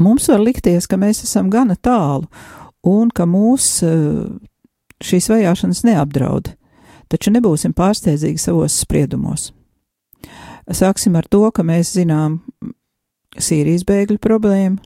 Mums 0.00 0.28
var 0.28 0.44
likties, 0.44 0.86
ka 0.86 1.00
mēs 1.00 1.24
esam 1.24 1.48
gana 1.50 1.74
tālu 1.80 2.28
un 2.86 3.08
ka 3.08 3.24
mūs 3.28 3.72
eh, 3.88 3.96
šīs 5.00 5.32
vajāšanas 5.32 5.82
neapdraud, 5.88 6.52
taču 7.10 7.32
nebūsim 7.34 7.74
pārsteidzīgi 7.76 8.40
savos 8.40 8.78
spriedumos. 8.84 9.50
Sāksim 10.70 11.16
ar 11.18 11.26
to, 11.26 11.42
ka 11.54 11.64
mēs 11.66 11.96
zinām 11.96 12.40
Sīrijas 13.40 13.84
bēgļu 13.86 14.18
problēmu, 14.22 14.78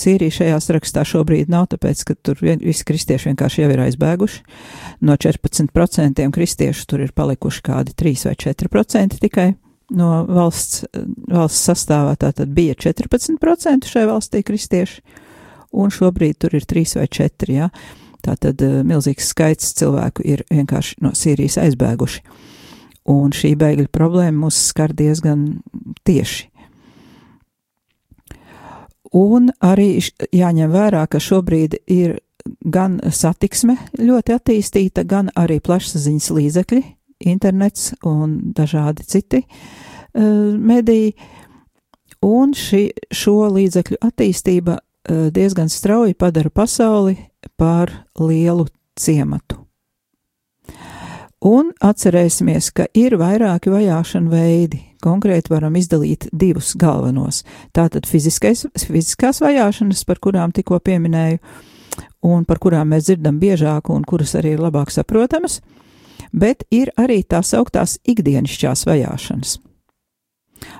Sīrija 0.00 0.32
šajā 0.32 0.58
sarakstā 0.62 1.02
šobrīd 1.06 1.50
nav, 1.50 1.66
tāpēc, 1.72 2.02
ka 2.06 2.14
tur 2.22 2.38
visi 2.40 2.86
kristieši 2.86 3.30
vienkārši 3.30 3.64
jau 3.64 3.70
ir 3.74 3.82
aizbēguši. 3.86 4.42
No 5.06 5.16
14% 5.18 6.28
kristiešu 6.34 6.86
tur 6.88 7.04
ir 7.04 7.14
palikuši 7.16 7.64
kādi 7.66 7.96
3 7.98 8.28
vai 8.28 8.36
4% 8.44 9.18
tikai 9.24 9.48
no 9.98 10.10
valsts, 10.28 10.84
valsts 11.26 11.64
sastāvā. 11.70 12.14
Tātad 12.20 12.52
bija 12.54 12.76
14% 12.78 13.90
šai 13.90 14.06
valstī 14.08 14.44
kristieši, 14.46 15.02
un 15.74 15.92
šobrīd 15.94 16.38
tur 16.40 16.54
ir 16.56 16.68
3 16.70 17.00
vai 17.00 17.08
4. 17.10 17.56
Ja? 17.58 17.70
Tātad 18.24 18.62
uh, 18.64 18.80
milzīgs 18.86 19.30
skaits 19.32 19.74
cilvēku 19.78 20.24
ir 20.26 20.44
vienkārši 20.50 21.00
no 21.04 21.14
Sīrijas 21.16 21.58
aizbēguši. 21.62 22.22
Un 23.10 23.32
šī 23.34 23.54
bēgļu 23.58 23.88
problēma 23.92 24.46
mūs 24.46 24.58
skar 24.70 24.92
diezgan 24.96 25.60
tieši. 26.06 26.50
Un 29.16 29.48
arī 29.66 29.96
jāņem 30.30 30.70
vērā, 30.70 31.02
ka 31.10 31.18
šobrīd 31.18 31.80
ir 31.90 32.20
gan 32.62 33.00
satiksme 33.10 33.74
ļoti 33.98 34.36
attīstīta, 34.36 35.04
gan 35.04 35.32
arī 35.38 35.58
plašsaziņas 35.64 36.28
līdzekļi, 36.36 36.82
internets 37.32 37.90
un 38.06 38.38
dažādi 38.56 39.06
citi 39.08 39.42
uh, 39.42 40.54
mediji. 40.56 41.16
Un 42.20 42.52
šī, 42.52 42.90
šo 43.16 43.48
līdzekļu 43.48 43.96
attīstība 44.04 44.76
diezgan 45.08 45.68
strauji 45.72 46.14
padara 46.14 46.50
pasauli 46.50 47.16
par 47.56 47.92
lielu 48.18 48.66
ciematu. 49.00 49.60
Un 51.40 51.70
atcerēsimies, 51.80 52.66
ka 52.76 52.84
ir 52.92 53.14
vairāki 53.16 53.72
vajāšana 53.72 54.28
veidi. 54.28 54.82
Konkrēti 55.00 55.48
varam 55.48 55.78
izdalīt 55.80 56.26
divus 56.36 56.74
galvenos. 56.76 57.46
Tātad 57.72 58.04
fiziskās 58.04 59.40
vajāšanas, 59.40 60.04
par 60.04 60.20
kurām 60.20 60.52
tikko 60.52 60.76
pieminēju, 60.84 61.40
un 62.28 62.44
par 62.44 62.60
kurām 62.60 62.92
mēs 62.92 63.08
dzirdam 63.08 63.40
biežāk 63.40 63.88
un 63.88 64.04
kuras 64.04 64.36
arī 64.36 64.52
ir 64.58 64.60
labāk 64.60 64.92
saprotamas, 64.92 65.62
bet 66.36 66.66
ir 66.70 66.92
arī 67.00 67.22
tās 67.24 67.54
augtās 67.56 67.96
ikdienišķās 68.04 68.84
vajāšanas, 68.90 69.56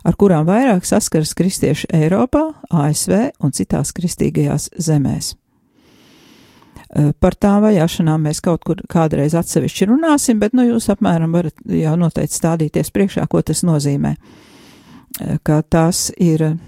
ar 0.04 0.16
kurām 0.20 0.46
vairāk 0.49 0.87
saskaras 0.88 1.34
kristieši 1.38 1.90
Eiropā, 1.92 2.50
ASV 2.70 3.30
un 3.40 3.54
citās 3.56 3.94
kristīgajās 3.96 4.70
zemēs. 4.78 5.34
Eh, 6.90 7.12
par 7.22 7.37
tām 7.38 7.62
vajāšanām 7.62 8.25
mēs 8.26 8.40
kaut 8.42 8.64
kur 8.66 8.80
kādreiz 8.90 9.37
atsevišķi 9.38 9.87
runāsim, 9.92 10.40
bet 10.42 10.56
nu 10.58 10.64
jūs 10.66 10.88
apmēram 10.90 11.30
varat 11.37 11.54
jau 11.70 11.92
noteikti 12.00 12.34
stādīties 12.34 12.90
priekšā, 12.90 13.28
ko 13.30 13.42
tas 13.46 13.62
nozīmē. 13.62 14.16
Eh, 14.16 15.38
ka 15.46 15.62
tās 15.62 16.10
ir 16.18 16.58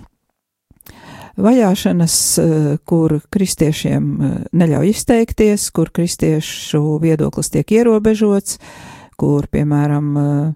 vajāšanas, 1.35 2.39
eh, 2.39 2.79
kur 2.87 3.19
kristiešiem 3.35 4.49
neļauj 4.53 4.93
izteikties, 4.95 5.71
kur 5.73 5.91
kristiešu 5.91 7.01
viedoklis 7.03 7.51
tiek 7.51 7.67
ierobežots, 7.67 8.59
kur, 9.19 9.49
piemēram, 9.51 10.55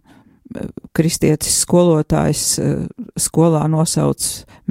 kristietis 0.97 1.59
skolotājs 1.65 2.45
eh, 2.63 2.85
skolā 3.21 3.65
nosauc 3.71 4.23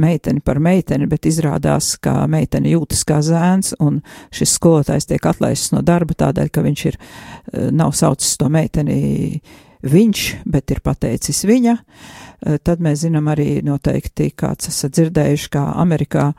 meiteni 0.01 0.41
par 0.45 0.59
meiteni, 0.63 1.07
bet 1.09 1.27
izrādās, 1.29 1.95
ka 2.01 2.25
meitene 2.31 2.71
jūtas 2.73 3.03
kā 3.07 3.19
zēns, 3.25 3.75
un 3.83 4.01
šis 4.33 4.55
skolotājs 4.57 5.09
tiek 5.09 5.25
atlaists 5.29 5.73
no 5.75 5.83
darba 5.85 6.17
tādēļ, 6.25 6.51
ka 6.53 6.65
viņš 6.65 6.85
ir, 6.91 6.99
eh, 6.99 7.69
nav 7.75 7.95
saucis 7.97 8.37
to 8.41 8.49
meiteni 8.49 9.41
viņš, 9.85 10.25
bet 10.49 10.71
ir 10.71 10.81
pateicis 10.85 11.43
viņa. 11.45 11.77
Eh, 11.77 12.57
tad 12.63 12.81
mēs 12.83 13.05
zinām 13.05 13.29
arī 13.31 13.61
noteikti, 13.65 14.31
kāds 14.35 14.71
esat 14.71 14.97
dzirdējuši, 14.97 15.51
kā 15.53 15.67
Amerikā 15.75 16.31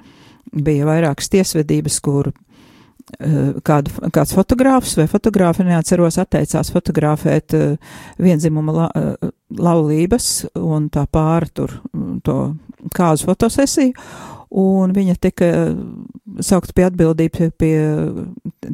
bija 0.56 0.86
vairākas 0.88 1.30
tiesvedības, 1.32 2.00
kur 2.00 2.32
kādu, 3.66 3.92
kāds 4.14 4.34
fotogrāfs 4.34 4.96
vai 4.98 5.06
fotogrāfi 5.10 5.64
neatceros 5.66 6.18
atteicās 6.18 6.72
fotografēt 6.74 7.54
uh, 7.54 7.98
vienzimuma 8.18 8.74
la, 8.74 8.86
uh, 8.90 9.30
laulības 9.62 10.46
un 10.58 10.88
tā 10.90 11.06
pāri 11.06 11.52
tur 11.54 11.76
mm, 11.92 12.16
to 12.26 12.38
kāzu 12.96 13.28
fotosesiju, 13.30 13.94
un 14.58 14.92
viņa 14.94 15.16
tika 15.22 15.50
saukt 16.42 16.74
pie 16.74 16.86
atbildības 16.88 17.54
pie 17.58 17.74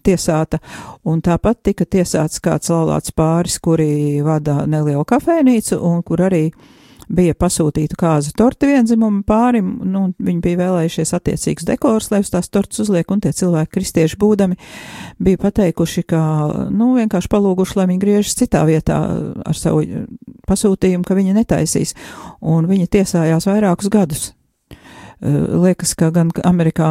tiesāta, 0.05 0.61
un 1.05 1.21
tāpat 1.25 1.63
tika 1.69 1.85
tiesāts 1.85 2.41
kāds 2.43 2.73
laulāts 2.73 3.13
pāris, 3.13 3.59
kuri 3.63 4.23
vada 4.25 4.63
nelielu 4.67 5.05
kafēnīcu 5.09 5.81
un 5.81 6.03
kur 6.07 6.25
arī 6.29 6.47
bija 7.09 7.35
pasūtīta 7.39 7.97
kāza 7.99 8.33
torta 8.37 8.69
vienzimuma 8.71 9.23
pārim, 9.27 9.71
nu, 9.89 10.05
viņi 10.23 10.43
bija 10.45 10.61
vēlējušies 10.61 11.15
attiecīgs 11.19 11.67
dekors, 11.69 12.11
lai 12.13 12.23
uz 12.25 12.31
tās 12.33 12.51
tortas 12.53 12.83
uzliek, 12.85 13.09
un 13.11 13.23
tie 13.25 13.33
cilvēki, 13.37 13.73
kristieši 13.77 14.19
būdami, 14.21 14.59
bija 15.23 15.41
pateikuši, 15.43 16.05
ka, 16.13 16.23
nu, 16.75 16.93
vienkārši 16.99 17.33
palūguši, 17.33 17.79
lai 17.81 17.89
viņi 17.93 18.03
griežas 18.05 18.37
citā 18.39 18.65
vietā 18.69 19.01
ar 19.47 19.59
savu 19.59 19.85
pasūtījumu, 20.49 21.07
ka 21.07 21.17
viņi 21.19 21.37
netaisīs, 21.41 21.97
un 22.41 22.69
viņi 22.71 22.91
tiesājās 22.99 23.49
vairākus 23.51 23.91
gadus. 23.93 24.31
Liekas, 25.23 25.95
ka 25.95 26.11
gan 26.15 26.33
Amerikā 26.49 26.89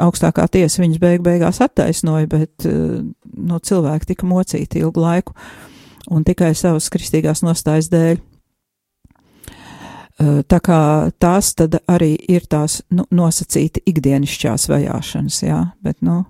augstākā 0.00 0.46
tiesa 0.52 0.82
viņus 0.82 1.00
beig 1.02 1.22
beigās 1.24 1.58
attaisnoja, 1.64 2.28
bet, 2.30 2.66
nu, 2.66 3.58
cilvēki 3.58 4.12
tika 4.12 4.28
mocīti 4.28 4.82
ilgu 4.82 5.02
laiku, 5.02 5.34
un 6.12 6.24
tikai 6.26 6.52
savas 6.58 6.88
kristīgās 6.92 7.42
nostājas 7.46 7.90
dēļ. 7.92 8.20
Tā 10.22 10.58
kā 10.62 10.78
tās 11.22 11.54
tad 11.58 11.78
arī 11.90 12.12
ir 12.30 12.44
tās 12.50 12.80
nu, 12.92 13.06
nosacīti 13.10 13.82
ikdienišķās 13.88 14.68
vajāšanas, 14.70 15.38
jā, 15.42 15.60
bet, 15.82 15.98
nu, 16.04 16.22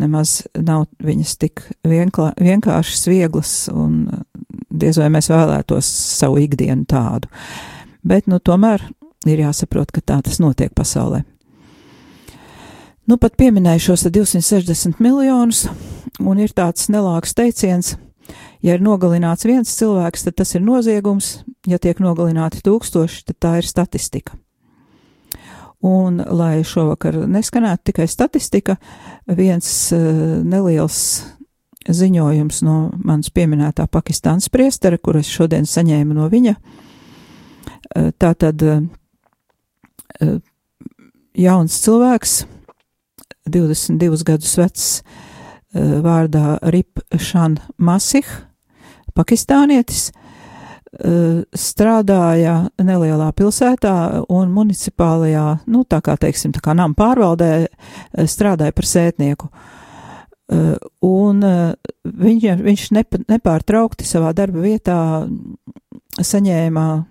nemaz 0.00 0.42
nav 0.54 0.86
viņas 1.02 1.32
tik 1.40 1.64
vienklā, 1.86 2.32
vienkāršas, 2.40 3.06
vieglas, 3.08 3.54
un 3.72 4.04
diez 4.70 5.00
vai 5.00 5.08
mēs 5.14 5.30
vēlētos 5.32 5.88
savu 6.20 6.42
ikdienu 6.44 6.84
tādu. 6.88 7.30
Bet, 8.06 8.28
nu, 8.30 8.38
tomēr 8.38 8.84
ir 9.26 9.42
jāsaprot, 9.46 9.90
ka 9.90 10.04
tā 10.04 10.20
tas 10.22 10.38
notiek 10.42 10.74
pasaulē. 10.76 11.24
Nu, 13.06 13.16
pat 13.22 13.36
pieminēju 13.38 13.84
šos 13.90 14.08
260 14.10 15.00
miljonus, 15.02 15.66
un 16.20 16.42
ir 16.42 16.52
tāds 16.54 16.88
nelāks 16.90 17.36
teiciens, 17.38 17.94
Ja 18.64 18.74
ir 18.76 18.82
nogalināts 18.82 19.46
viens 19.46 19.70
cilvēks, 19.78 20.26
tad 20.26 20.36
tas 20.40 20.54
ir 20.56 20.64
noziegums, 20.64 21.40
ja 21.68 21.78
tiek 21.82 22.00
nogalināti 22.02 22.62
tūkstoši, 22.66 23.22
tad 23.28 23.38
tā 23.42 23.52
ir 23.60 23.68
statistika. 23.68 24.36
Un, 25.86 26.18
lai 26.18 26.64
šovakar 26.66 27.18
neskanētu 27.30 27.92
tikai 27.92 28.06
statistika, 28.10 28.78
viens 29.28 29.68
uh, 29.94 30.00
neliels 30.42 30.98
ziņojums 31.86 32.62
no 32.66 32.76
manas 32.96 33.30
pieminētā 33.30 33.86
Pakistānas 33.92 34.48
priestera, 34.50 34.98
kur 34.98 35.20
es 35.20 35.30
šodien 35.30 35.68
saņēmu 35.68 36.16
no 36.16 36.26
viņa. 36.32 36.56
Uh, 36.56 38.10
tā 38.18 38.32
tad 38.34 38.64
uh, 38.66 38.80
jauns 41.36 41.78
cilvēks, 41.84 42.36
22 43.46 44.26
gadus 44.26 44.56
vecs, 44.58 44.88
vārdā 45.76 46.56
Rip 46.72 47.02
Šan 47.20 47.58
Masih, 47.76 48.26
pakistānietis, 49.16 50.10
eh, 50.12 51.44
strādāja 51.52 52.56
nelielā 52.78 53.30
pilsētā 53.36 54.24
un 54.32 54.52
municipālajā, 54.54 55.46
nu, 55.66 55.84
tā 55.84 56.00
kā, 56.04 56.16
teiksim, 56.20 56.52
tā 56.52 56.62
kā 56.64 56.76
nama 56.76 56.94
pārvaldē, 56.94 57.50
eh, 57.66 58.22
strādāja 58.24 58.74
par 58.74 58.84
sētnieku. 58.84 59.50
Eh, 60.48 60.76
un 61.02 61.40
viņš, 62.04 62.62
viņš 62.62 62.82
nepārtraukti 63.26 64.06
savā 64.06 64.32
darba 64.32 64.62
vietā 64.62 65.28
saņēma 66.20 67.06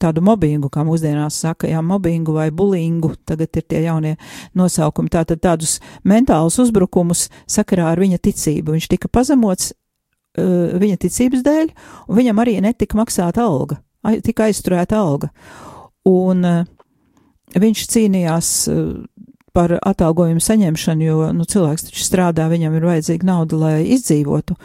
tādu 0.00 0.22
mobbingu, 0.24 0.70
kā 0.72 0.84
mūsdienās 0.86 1.40
saka, 1.44 1.68
jā, 1.70 1.82
mobbingu 1.84 2.34
vai 2.36 2.48
bulingu, 2.54 3.12
tagad 3.28 3.56
ir 3.56 3.66
tie 3.68 3.82
jaunie 3.84 4.14
nosaukumi, 4.58 5.12
tātad 5.12 5.42
tādus 5.44 5.78
mentālus 6.06 6.58
uzbrukumus 6.62 7.28
sakarā 7.50 7.90
ar 7.92 8.02
viņa 8.02 8.20
ticību. 8.24 8.76
Viņš 8.76 8.90
tika 8.94 9.10
pazemots 9.12 9.72
uh, 9.72 10.76
viņa 10.80 11.00
ticības 11.04 11.44
dēļ, 11.46 11.72
un 12.08 12.20
viņam 12.20 12.42
arī 12.42 12.58
netika 12.64 12.98
maksāta 13.00 13.44
alga, 13.46 13.80
tika 14.26 14.48
aizturēta 14.48 15.00
alga. 15.00 15.30
Un 16.08 16.44
uh, 16.48 16.60
viņš 17.60 17.86
cīnījās 17.92 18.52
uh, 18.72 18.84
par 19.56 19.74
atalgojumu 19.82 20.42
saņemšanu, 20.42 21.06
jo 21.06 21.32
nu, 21.34 21.46
cilvēks 21.48 21.88
taču 21.88 22.04
strādā, 22.06 22.46
viņam 22.50 22.76
ir 22.78 22.86
vajadzīga 22.86 23.26
nauda, 23.26 23.58
lai 23.58 23.74
izdzīvotu. 23.96 24.56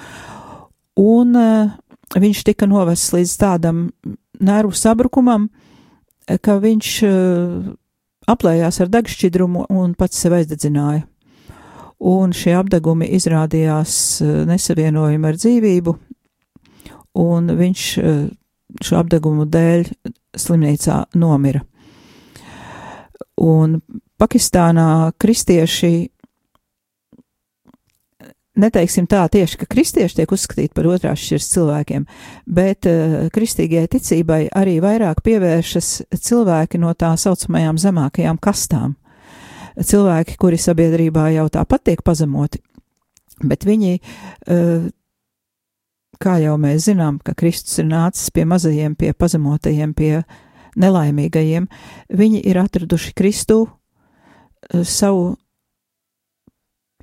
Un 1.01 1.35
uh, 1.39 1.73
viņš 2.13 2.43
tika 2.47 2.69
novests 2.69 3.13
līdz 3.15 3.33
tādam 3.41 3.87
nervu 4.39 4.75
sabrukumam, 4.75 5.49
ka 6.41 6.57
viņš 6.61 6.91
uh, 7.05 7.73
aplējās 8.31 8.81
ar 8.81 8.91
degšķidrumu 8.93 9.67
un 9.69 9.93
pats 9.97 10.23
sev 10.23 10.37
aizdedzināja 10.39 11.05
un 12.05 12.33
šie 12.35 12.55
apdegumi 12.57 13.07
izrādījās 13.15 13.93
eh, 14.21 14.31
nesavienojumi 14.49 15.29
ar 15.29 15.37
dzīvību, 15.39 15.93
un 17.23 17.53
viņš 17.55 17.83
šo 18.83 18.97
apdegumu 18.99 19.45
dēļ 19.47 19.85
slimnīcā 20.35 20.97
nomira. 21.15 21.63
Un 23.41 23.79
Pakistānā 24.15 25.11
kristieši, 25.19 25.91
neteiksim 28.59 29.07
tā 29.11 29.23
tieši, 29.31 29.59
ka 29.61 29.69
kristieši 29.69 30.21
tiek 30.21 30.31
uzskatīti 30.31 30.73
par 30.75 30.87
otrās 30.89 31.21
šķirs 31.21 31.49
cilvēkiem, 31.53 32.05
bet 32.47 32.89
uh, 32.89 33.15
kristīgajai 33.35 33.91
ticībai 33.95 34.41
arī 34.55 34.77
vairāk 34.83 35.23
pievēršas 35.25 35.89
cilvēki 36.27 36.81
no 36.81 36.93
tā 36.97 37.13
saucamajām 37.19 37.81
zemākajām 37.81 38.39
kastām. 38.41 38.95
Cilvēki, 39.75 40.37
kuri 40.39 40.57
sabiedrībā 40.61 41.27
jau 41.35 41.49
tāpat 41.51 41.89
tiek 41.89 42.03
pazemoti, 42.05 42.61
bet 43.43 43.65
viņi, 43.67 43.99
eh, 44.47 44.89
kā 46.19 46.35
jau 46.39 46.55
mēs 46.57 46.87
zinām, 46.87 47.19
ka 47.23 47.33
Kristus 47.33 47.79
ir 47.79 47.85
nācis 47.85 48.31
pie 48.31 48.45
mazajiem, 48.45 48.95
pie 48.95 49.11
pazemotajiem, 49.13 49.93
pie 49.93 50.23
nelaimīgajiem, 50.77 51.67
viņi 52.09 52.45
ir 52.45 52.55
atraduši 52.55 53.13
Kristu 53.13 53.67
eh, 53.67 54.83
savu 54.83 55.35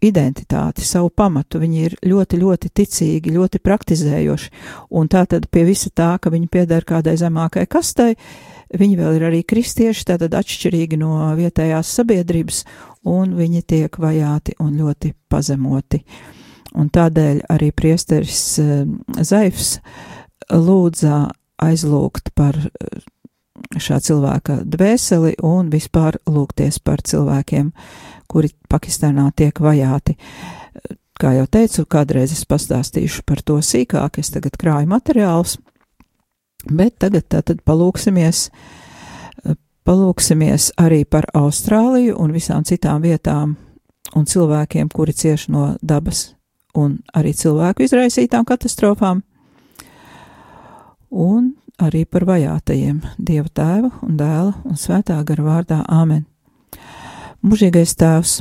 identitāti, 0.03 0.85
savu 0.87 1.11
pamatu. 1.15 1.61
Viņi 1.62 1.85
ir 1.87 1.99
ļoti, 2.07 2.41
ļoti 2.43 2.73
ticīgi, 2.75 3.35
ļoti 3.37 3.61
praktizējoši. 3.62 4.51
Un 4.99 5.11
tā 5.12 5.27
tad 5.31 5.47
pie 5.53 5.67
visa 5.69 5.93
tā, 5.95 6.17
ka 6.23 6.33
viņi 6.33 6.51
pieder 6.53 6.85
kādai 6.88 7.15
zemākai 7.21 7.69
kastai, 7.71 8.12
Viņi 8.73 8.97
vēl 8.97 9.19
ir 9.19 9.25
arī 9.29 9.43
kristieši, 9.45 10.07
tātad 10.09 10.33
atšķirīgi 10.38 10.97
no 10.97 11.12
vietējās 11.37 11.91
sabiedrības, 11.99 12.62
un 13.05 13.35
viņi 13.37 13.61
tiek 13.69 13.99
vajāti 14.01 14.57
un 14.65 14.73
ļoti 14.79 15.12
pazemoti. 15.29 16.01
Un 16.81 16.88
tādēļ 16.88 17.43
arī 17.53 17.69
priesteris 17.77 18.41
uh, 18.62 18.87
Zaifs 19.21 19.75
lūdza 20.49 21.27
aizlūgt 21.61 22.33
par 22.38 22.57
uh, 22.57 23.03
šā 23.80 24.00
cilvēka 24.04 24.62
dvēseli 24.68 25.37
un 25.46 25.70
vispār 25.72 26.18
lūgties 26.28 26.80
par 26.85 27.02
cilvēkiem, 27.06 27.70
kuri 28.28 28.52
Pakistānā 28.68 29.28
tiek 29.37 29.61
vajāti. 29.61 30.16
Kā 31.20 31.35
jau 31.37 31.46
teicu, 31.46 31.85
kādreiz 31.87 32.32
es 32.35 32.44
pastāstīšu 32.48 33.22
par 33.28 33.42
to 33.46 33.61
sīkāk, 33.62 34.18
es 34.18 34.32
tagad 34.35 34.56
krāju 34.58 34.90
materiālus. 34.90 35.58
Bet 36.70 36.98
tagad 37.02 37.26
tātad 37.30 37.62
palūksimies, 37.66 38.48
palūksimies 39.87 40.72
arī 40.80 41.02
par 41.04 41.26
Austrāliju 41.35 42.16
un 42.22 42.35
visām 42.35 42.64
citām 42.66 43.02
vietām 43.02 43.56
un 44.16 44.26
cilvēkiem, 44.28 44.90
kuri 44.92 45.14
cieš 45.14 45.48
no 45.52 45.72
dabas 45.82 46.32
un 46.78 47.00
arī 47.14 47.35
cilvēku 47.37 47.85
izraisītām 47.85 48.46
katastrofām, 48.48 49.22
un 51.12 51.52
arī 51.80 52.04
par 52.04 52.26
vajātajiem 52.28 53.00
Dieva 53.18 53.48
tēva 53.48 53.90
un 54.04 54.16
dēla 54.18 54.52
un 54.68 54.78
svētā 54.78 55.18
gara 55.24 55.46
vārdā 55.46 55.80
Āmen. 55.88 56.24
Mūžīgais 57.42 57.94
tēvs, 57.98 58.40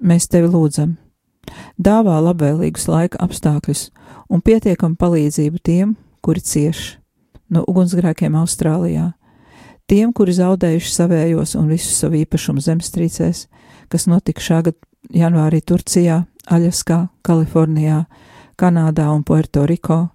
mēs 0.00 0.28
tevi 0.30 0.50
lūdzam, 0.50 0.96
dāvā 1.78 2.16
labvēlīgus 2.24 2.88
laika 2.90 3.20
apstākļus 3.22 3.88
un 4.30 4.42
pietiekam 4.42 4.96
palīdzību 4.98 5.62
tiem, 5.62 5.96
kuri 6.20 6.40
cieši 6.40 6.98
no 7.50 7.64
ugunsgrēkiem 7.66 8.36
Austrālijā, 8.38 9.10
tiem, 9.90 10.12
kuri 10.14 10.34
zaudējuši 10.36 10.92
savējos 10.94 11.56
un 11.58 11.70
visu 11.70 11.90
savu 11.94 12.20
īpašumu 12.22 12.62
zemestrīcēs, 12.62 13.46
kas 13.90 14.06
notika 14.10 14.42
šā 14.42 14.60
gada 14.68 14.78
janvārī 15.14 15.60
Turcijā, 15.66 16.24
Aļaskā, 16.50 17.08
Kalifornijā, 17.26 18.04
Kanādā 18.60 19.08
un 19.10 19.24
Puerto-Riko, 19.26 20.08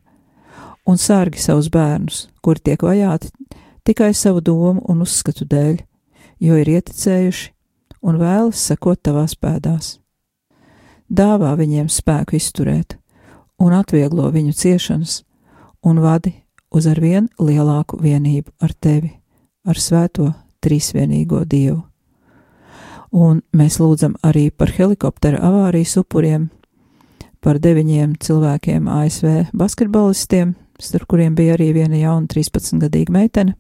un 0.86 1.00
sārgi 1.02 1.42
savus 1.42 1.70
bērnus, 1.74 2.26
kuri 2.42 2.62
tiek 2.64 2.86
vajāti 2.86 3.32
tikai 3.86 4.14
savu 4.14 4.42
domu 4.42 4.82
un 4.90 5.02
uzskatu 5.06 5.46
dēļ, 5.50 5.78
jo 6.42 6.58
ir 6.62 6.72
ieticējuši 6.78 7.52
un 8.06 8.20
vēlas 8.22 8.62
sekot 8.70 9.02
tavās 9.06 9.36
pēdās. 9.38 9.98
Dāvā 11.10 11.54
viņiem 11.58 11.90
spēku 11.92 12.38
izturēt 12.38 12.98
un 13.62 13.76
atvieglo 13.78 14.30
viņu 14.34 14.54
ciešanas 14.58 15.20
un 15.86 16.02
vadi 16.02 16.34
uz 16.74 16.88
arvien 16.90 17.30
lielāku 17.40 18.00
vienību 18.02 18.56
ar 18.66 18.74
tevi, 18.74 19.12
ar 19.66 19.78
svēto 19.80 20.32
trīsvienīgo 20.66 21.44
Dievu. 21.46 21.84
Un 23.16 23.40
mēs 23.56 23.78
lūdzam 23.80 24.18
arī 24.26 24.50
par 24.52 24.74
helikoptera 24.76 25.40
avārijas 25.46 25.96
upuriem, 26.02 26.50
par 27.40 27.62
deviņiem 27.62 28.18
cilvēkiem 28.20 28.90
ASV 28.92 29.54
basketbolistiem, 29.54 30.56
starp 30.82 31.08
kuriem 31.08 31.36
bija 31.36 31.56
arī 31.56 31.72
viena 31.76 32.00
jauna 32.00 32.28
13-gadīga 32.32 33.14
meitene, 33.16 33.56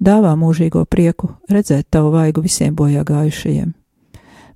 dāvā 0.00 0.34
mūžīgo 0.38 0.84
prieku 0.90 1.34
redzēt 1.50 1.88
tavu 1.90 2.12
vaigu 2.14 2.44
visiem 2.44 2.76
bojā 2.76 3.04
gājušajiem. 3.08 3.74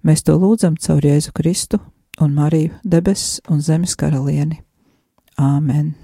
Mēs 0.04 0.24
to 0.24 0.36
lūdzam 0.36 0.76
caur 0.76 1.04
Jēzu 1.04 1.32
Kristu 1.32 1.80
un 2.20 2.36
Mariju 2.36 2.76
debesis 2.84 3.40
un 3.48 3.64
zemes 3.64 3.96
karalieni. 3.96 4.60
Āmen! 5.40 6.03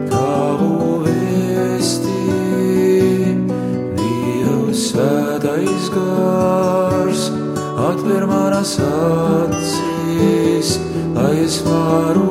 tavu 0.09 1.03
vēstī. 1.05 2.23
Dievs 3.99 4.87
svētais 4.87 5.91
gars 5.93 7.27
atver 7.91 8.25
manas 8.31 8.73
acīs, 8.89 10.69
lai 11.19 11.35
es 11.45 11.61
varu 11.69 12.28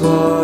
lai 0.00 0.37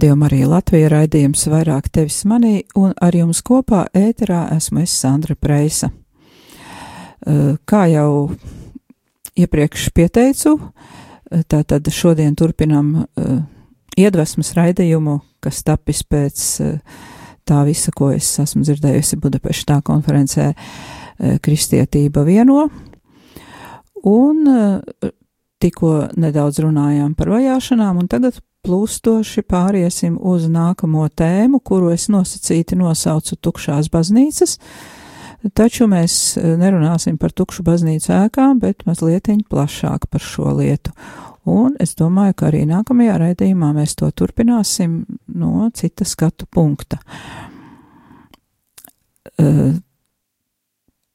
Skan 0.00 0.08
rādījuma 0.08 0.30
arī 0.30 0.46
Latvija 0.48 0.88
raidījums 0.88 1.42
vairāk 1.52 1.90
tevis 1.92 2.22
manī, 2.24 2.62
un 2.74 2.94
ar 3.04 3.12
jums 3.12 3.42
kopā 3.44 3.82
ēterā 3.92 4.46
esmu 4.54 4.80
es 4.80 4.94
Sandra 4.96 5.34
Preisa. 5.36 5.90
Eh, 7.26 7.58
Kā 7.68 7.84
jau 7.92 8.30
iepriekš 9.36 9.90
pieteicu, 9.92 10.56
eh, 10.56 11.42
tātad 11.44 11.84
šodien 11.92 12.34
turpinam 12.34 13.04
eh, 13.04 13.42
iedvesmas 13.98 14.54
raidījumu, 14.56 15.20
kas 15.38 15.62
tapis 15.62 16.02
pēc 16.02 16.80
tā 17.44 17.64
visa, 17.66 17.92
ko 17.92 18.10
es 18.10 18.38
esmu 18.40 18.64
dzirdējusi 18.64 19.20
Budapeštā 19.20 19.82
konferencē 19.82 20.54
Kristietība 21.42 22.24
vieno. 22.24 22.70
Un 24.04 24.46
tikko 25.60 26.08
nedaudz 26.16 26.62
runājām 26.64 27.14
par 27.14 27.28
vajāšanām, 27.36 27.98
un 28.00 28.08
tagad 28.08 28.40
plūstoši 28.66 29.44
pāriesim 29.48 30.18
uz 30.20 30.46
nākamo 30.50 31.06
tēmu, 31.08 31.60
kuru 31.64 31.92
es 31.94 32.08
nosacīti 32.12 32.76
nosaucu 32.78 33.38
tukšās 33.40 33.88
baznīcas. 33.92 34.58
Taču 35.56 35.86
mēs 35.88 36.36
nerunāsim 36.36 37.16
par 37.16 37.32
tukšu 37.32 37.64
baznīcu 37.64 38.12
ēkām, 38.12 38.58
bet 38.60 38.84
mazliet 38.84 39.30
plašāk 39.48 40.10
par 40.12 40.20
šo 40.20 40.52
lietu. 40.58 40.92
Un 41.48 41.72
es 41.80 41.94
domāju, 41.96 42.34
ka 42.36 42.50
arī 42.50 42.66
nākamajā 42.68 43.14
raidījumā 43.22 43.70
mēs 43.72 43.96
to 43.96 44.10
turpināsim 44.12 45.06
no 45.32 45.70
cita 45.74 46.04
skatu 46.04 46.44
punkta. 46.44 47.00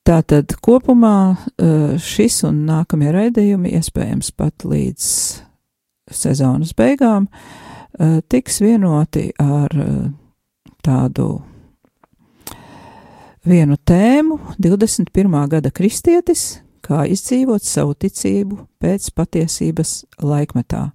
Tātad 0.05 0.57
kopumā 0.65 1.17
šis 2.01 2.41
un 2.49 2.65
nākamie 2.65 3.13
raidījumi, 3.13 3.77
iespējams 3.77 4.33
pat 4.33 4.65
līdz 4.65 5.05
sezonas 6.11 6.73
beigām, 6.77 7.27
tiks 8.29 8.59
vienoti 8.61 9.29
ar 9.39 9.71
tādu 10.85 11.41
vienu 13.45 13.77
tēmu- 13.77 14.39
21. 14.59 15.47
gada 15.49 15.71
kristietis, 15.71 16.59
kā 16.81 17.05
izdzīvot 17.09 17.63
savu 17.63 17.93
ticību 17.93 18.67
pēc 18.81 19.09
patiesības 19.15 20.05
laikmetā. 20.21 20.91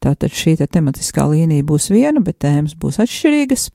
Tātad 0.00 0.30
šī 0.30 0.56
te 0.58 0.66
tematiskā 0.66 1.24
līnija 1.30 1.62
būs 1.62 1.90
viena, 1.90 2.20
bet 2.20 2.38
tēmas 2.38 2.74
būs 2.74 2.98
atšķirīgas, 2.98 3.70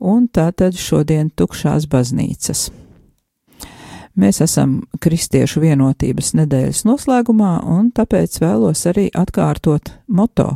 un 0.00 0.28
tātad 0.28 0.74
šodien 0.76 1.30
tukšās 1.30 1.86
baznīcas. 1.86 2.70
Mēs 4.18 4.40
esam 4.42 4.80
Kristiešu 4.98 5.60
vienotības 5.62 6.32
nedēļas 6.34 6.82
noslēgumā, 6.88 7.52
un 7.70 7.92
tāpēc 7.94 8.40
vēlos 8.42 8.82
arī 8.90 9.06
atkārtot 9.14 9.92
moto, 10.10 10.48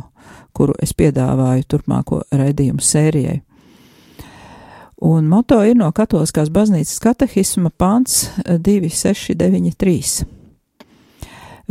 kuru 0.51 0.75
es 0.83 0.91
piedāvāju 0.99 1.63
turpmāko 1.71 2.21
raidījumu 2.35 2.83
sērijai. 2.83 3.39
Un 5.03 5.31
moto 5.31 5.61
ir 5.63 5.75
no 5.79 5.87
Katoliskās 5.95 6.51
baznīcas 6.51 6.99
katehisma 7.03 7.71
pants 7.79 8.29
2693. 8.43 10.27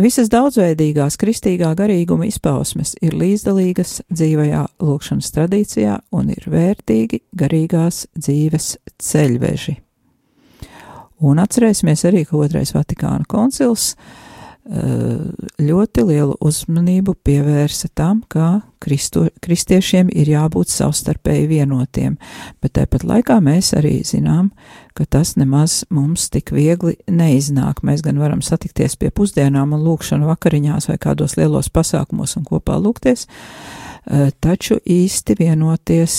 Visas 0.01 0.33
daudzveidīgās 0.33 1.21
kristīgā 1.21 1.75
garīguma 1.77 2.25
izpausmes 2.25 2.97
ir 3.05 3.13
līdzdalīgas 3.21 3.99
dzīvajā 4.09 4.65
lūkšanas 4.81 5.33
tradīcijā 5.37 6.01
un 6.17 6.33
ir 6.33 6.49
vērtīgi 6.49 7.21
garīgās 7.37 8.07
dzīves 8.17 8.79
ceļveži. 8.97 9.83
Un 11.23 11.39
atcerēsimies 11.43 12.05
arī, 12.09 12.27
ka 12.27 12.41
otrais 12.41 12.75
Vatikāna 12.75 13.27
koncils 13.31 13.93
uh, 13.95 14.21
ļoti 15.59 16.05
lielu 16.07 16.37
uzmanību 16.39 17.17
pievērsa 17.27 17.89
tam, 17.99 18.21
ka 18.31 18.61
kristo, 18.83 19.25
kristiešiem 19.43 20.11
ir 20.15 20.31
jābūt 20.31 20.71
savstarpēji 20.71 21.49
vienotiem, 21.51 22.15
bet 22.63 22.77
tāpat 22.79 23.03
laikā 23.07 23.41
mēs 23.43 23.73
arī 23.79 24.01
zinām, 24.07 24.53
ka 24.95 25.07
tas 25.07 25.35
nemaz 25.35 25.83
mums 25.91 26.29
tik 26.31 26.55
viegli 26.55 26.95
neiznāk. 27.11 27.83
Mēs 27.83 28.05
gan 28.07 28.23
varam 28.23 28.43
satikties 28.43 28.95
pie 28.99 29.11
pusdienām 29.11 29.75
un 29.75 29.83
lūkšanu 29.83 30.31
vakariņās 30.31 30.91
vai 30.93 30.99
kādos 31.03 31.35
lielos 31.41 31.71
pasākumos 31.71 32.37
un 32.39 32.47
kopā 32.47 32.79
lūgties, 32.79 33.27
uh, 33.27 34.31
taču 34.39 34.79
īsti 34.79 35.39
vienoties 35.43 36.17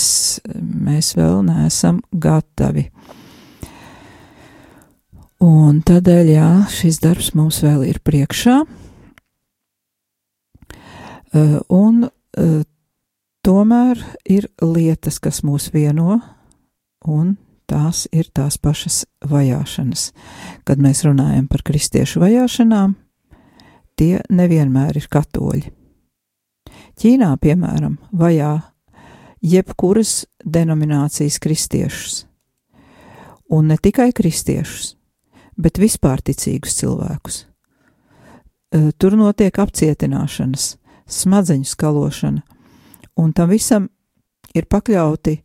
mēs 0.59 1.15
vēl 1.15 1.45
neesam 1.47 2.03
gatavi. 2.11 2.89
Un 5.43 5.81
tādēļ, 5.83 6.29
jā, 6.37 6.49
šis 6.71 7.01
darbs 7.03 7.33
mums 7.35 7.57
vēl 7.65 7.81
ir 7.89 7.97
priekšā. 8.05 8.61
Uh, 11.33 11.57
un 11.67 12.05
uh, 12.05 12.61
tomēr 13.43 13.99
ir 14.29 14.47
lietas, 14.63 15.17
kas 15.19 15.41
mūs 15.43 15.67
vieno, 15.73 16.21
un 17.03 17.33
tās 17.67 18.05
ir 18.15 18.29
tās 18.31 18.55
pašas 18.55 19.01
vajāšanas. 19.27 20.05
Kad 20.63 20.79
mēs 20.79 21.03
runājam 21.09 21.51
par 21.51 21.65
kristiešu 21.67 22.23
vajāšanām, 22.23 22.95
tie 23.99 24.23
nevienmēr 24.31 25.01
ir 25.01 25.11
katoļi. 25.11 25.67
Ķīnā, 27.03 27.33
piemēram, 27.43 27.99
vajā 28.15 28.55
jebkuras 29.43 30.21
denominācijas 30.39 31.41
kristiešus, 31.43 32.19
un 33.51 33.73
ne 33.73 33.81
tikai 33.81 34.13
kristiešus 34.15 34.93
bet 35.57 35.79
vispār 35.81 36.21
ticīgus 36.21 36.77
cilvēkus. 36.79 37.43
Tur 38.97 39.15
notiek 39.17 39.57
apcietināšanas, 39.61 40.77
smadzeņu 41.05 41.67
skalošana, 41.69 42.41
un 43.21 43.33
tam 43.37 43.51
visam 43.53 43.89
ir 44.57 44.65
pakļauti 44.65 45.37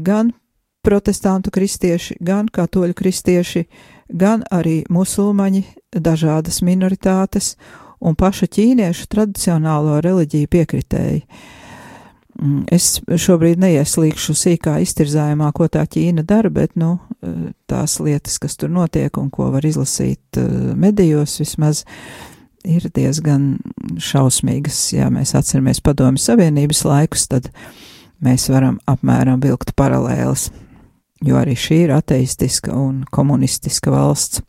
gan 0.00 0.32
protestantu 0.80 1.52
kristieši, 1.52 2.16
gan 2.24 2.48
katoļu 2.48 2.96
kristieši, 2.96 3.66
gan 4.08 4.46
arī 4.50 4.80
musulmaņi, 4.88 5.64
dažādas 5.92 6.62
minoritātes 6.64 7.54
un 8.00 8.16
paša 8.16 8.48
ķīniešu 8.48 9.10
tradicionālo 9.12 10.00
reliģiju 10.00 10.48
piekritēji. 10.48 11.20
Mm, 11.20 11.59
es 12.72 13.00
šobrīd 13.04 13.60
neieslīgšu 13.60 14.34
sīkā 14.38 14.78
iztirzājumā, 14.84 15.50
ko 15.56 15.68
tā 15.68 15.84
Ķīna 15.88 16.24
dara, 16.26 16.50
bet, 16.52 16.72
nu, 16.80 16.96
tās 17.70 17.98
lietas, 18.00 18.38
kas 18.40 18.56
tur 18.56 18.72
notiek 18.72 19.16
un 19.20 19.30
ko 19.32 19.50
var 19.54 19.66
izlasīt 19.66 20.40
eh, 20.40 20.48
medijos, 20.78 21.38
vismaz 21.42 21.84
ir 22.64 22.86
diezgan 22.94 23.54
šausmīgas. 24.00 24.80
Ja 24.96 25.10
mēs 25.12 25.34
atceramies 25.36 25.82
padomju 25.84 26.20
savienības 26.22 26.84
laikus, 26.88 27.28
tad 27.30 27.50
mēs 28.24 28.48
varam 28.52 28.80
apmēram 28.90 29.40
vilkt 29.44 29.74
paralēles, 29.78 30.50
jo 31.24 31.40
arī 31.40 31.56
šī 31.56 31.84
ir 31.86 31.96
ateistiska 31.96 32.72
un 32.76 33.04
komunistiska 33.12 33.92
valsts. 33.92 34.44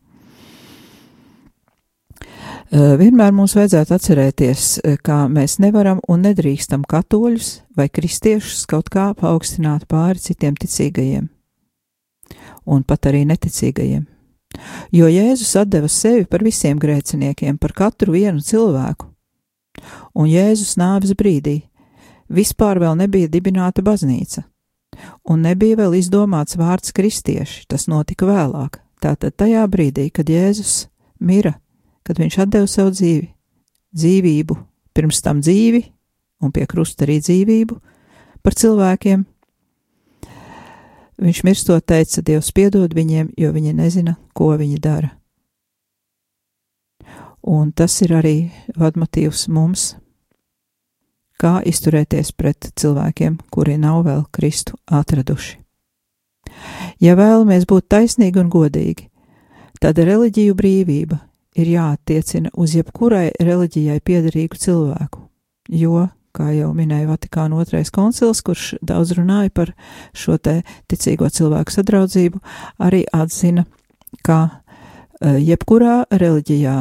Eh, 2.72 2.94
vienmēr 2.96 3.34
mums 3.36 3.52
vajadzētu 3.58 3.92
atcerēties, 3.92 4.66
eh, 4.80 4.94
ka 5.04 5.26
mēs 5.28 5.58
nevaram 5.60 6.00
un 6.08 6.22
nedrīkstam 6.24 6.86
katoļus 6.88 7.62
vai 7.76 7.90
kristiešus 7.90 8.66
kaut 8.66 8.88
kā 8.90 9.10
paaugstināt 9.14 9.90
pāri 9.92 10.22
citiem 10.24 10.56
ticīgajiem, 10.56 11.28
un 12.66 12.84
pat 12.84 13.02
arī 13.12 13.26
neticīgajiem. 13.28 14.06
Jo 14.90 15.10
Jēzus 15.12 15.68
deva 15.68 15.90
sevi 15.90 16.26
par 16.26 16.40
visiem 16.40 16.80
grēciniekiem, 16.80 17.60
par 17.60 17.74
katru 17.74 18.14
vienu 18.14 18.40
cilvēku, 18.40 19.06
un 20.16 20.28
Jēzus 20.28 20.78
nāves 20.78 21.12
brīdī 21.12 21.64
vispār 22.30 22.80
vēl 22.80 22.96
nebija 22.96 23.28
dibināta 23.28 23.84
baznīca, 23.84 24.46
un 25.26 25.42
nebija 25.42 25.76
vēl 25.76 26.00
izdomāts 26.00 26.56
vārds 26.56 26.94
kristieši, 26.94 27.68
tas 27.68 27.88
notika 27.88 28.26
vēlāk, 28.26 28.80
tātad 29.02 29.36
tajā 29.36 29.68
brīdī, 29.68 30.10
kad 30.10 30.26
Jēzus 30.26 30.88
mira 31.20 31.60
kad 32.08 32.20
viņš 32.20 32.38
deva 32.46 32.68
savu 32.68 32.94
dzīvi, 32.96 33.28
dzīvību, 33.96 34.58
pirms 34.94 35.22
tam 35.22 35.42
dzīvi, 35.42 35.84
un 36.42 36.52
pie 36.52 36.66
krusta 36.68 37.06
arī 37.06 37.20
dzīvību 37.22 37.78
par 38.42 38.58
cilvēkiem. 38.58 39.26
Viņš 41.22 41.42
mirstot 41.46 41.86
teica, 41.86 42.24
Dievs 42.26 42.50
piedod 42.52 42.94
viņiem, 42.98 43.34
jo 43.38 43.52
viņi 43.54 43.74
nezina, 43.78 44.16
ko 44.34 44.56
viņi 44.58 44.80
dara. 44.82 45.12
Un 47.42 47.72
tas 47.74 47.94
ir 48.02 48.14
arī 48.18 48.36
vadmotīvs 48.78 49.48
mums, 49.50 49.96
kā 51.42 51.60
izturēties 51.66 52.34
pret 52.38 52.70
cilvēkiem, 52.78 53.40
kuri 53.54 53.78
nav 53.82 54.04
vēl 54.06 54.26
Kristu 54.34 54.78
atraduši. 54.86 55.58
Ja 57.02 57.16
vēlamies 57.18 57.66
būt 57.70 57.88
taisnīgi 57.90 58.42
un 58.42 58.50
godīgi, 58.54 59.08
tad 59.82 59.98
reliģiju 59.98 60.58
brīvība 60.58 61.18
ir 61.56 61.72
jāattiecina 61.74 62.52
uz 62.58 62.76
jebkurai 62.78 63.32
reliģijai 63.42 64.00
piederīgu 64.06 64.60
cilvēku, 64.60 65.26
jo, 65.70 66.08
kā 66.36 66.52
jau 66.56 66.72
minēja 66.76 67.10
Vatikāna 67.10 67.60
otrais 67.60 67.92
koncils, 67.92 68.42
kurš 68.46 68.76
daudz 68.82 69.16
runāja 69.18 69.52
par 69.54 69.74
šo 70.16 70.38
te 70.40 70.62
ticīgo 70.92 71.28
cilvēku 71.30 71.76
sadraudzību, 71.76 72.40
arī 72.80 73.04
atzina, 73.14 73.66
ka 74.24 74.40
e, 74.48 75.36
jebkurā 75.44 76.06
reliģijā 76.12 76.78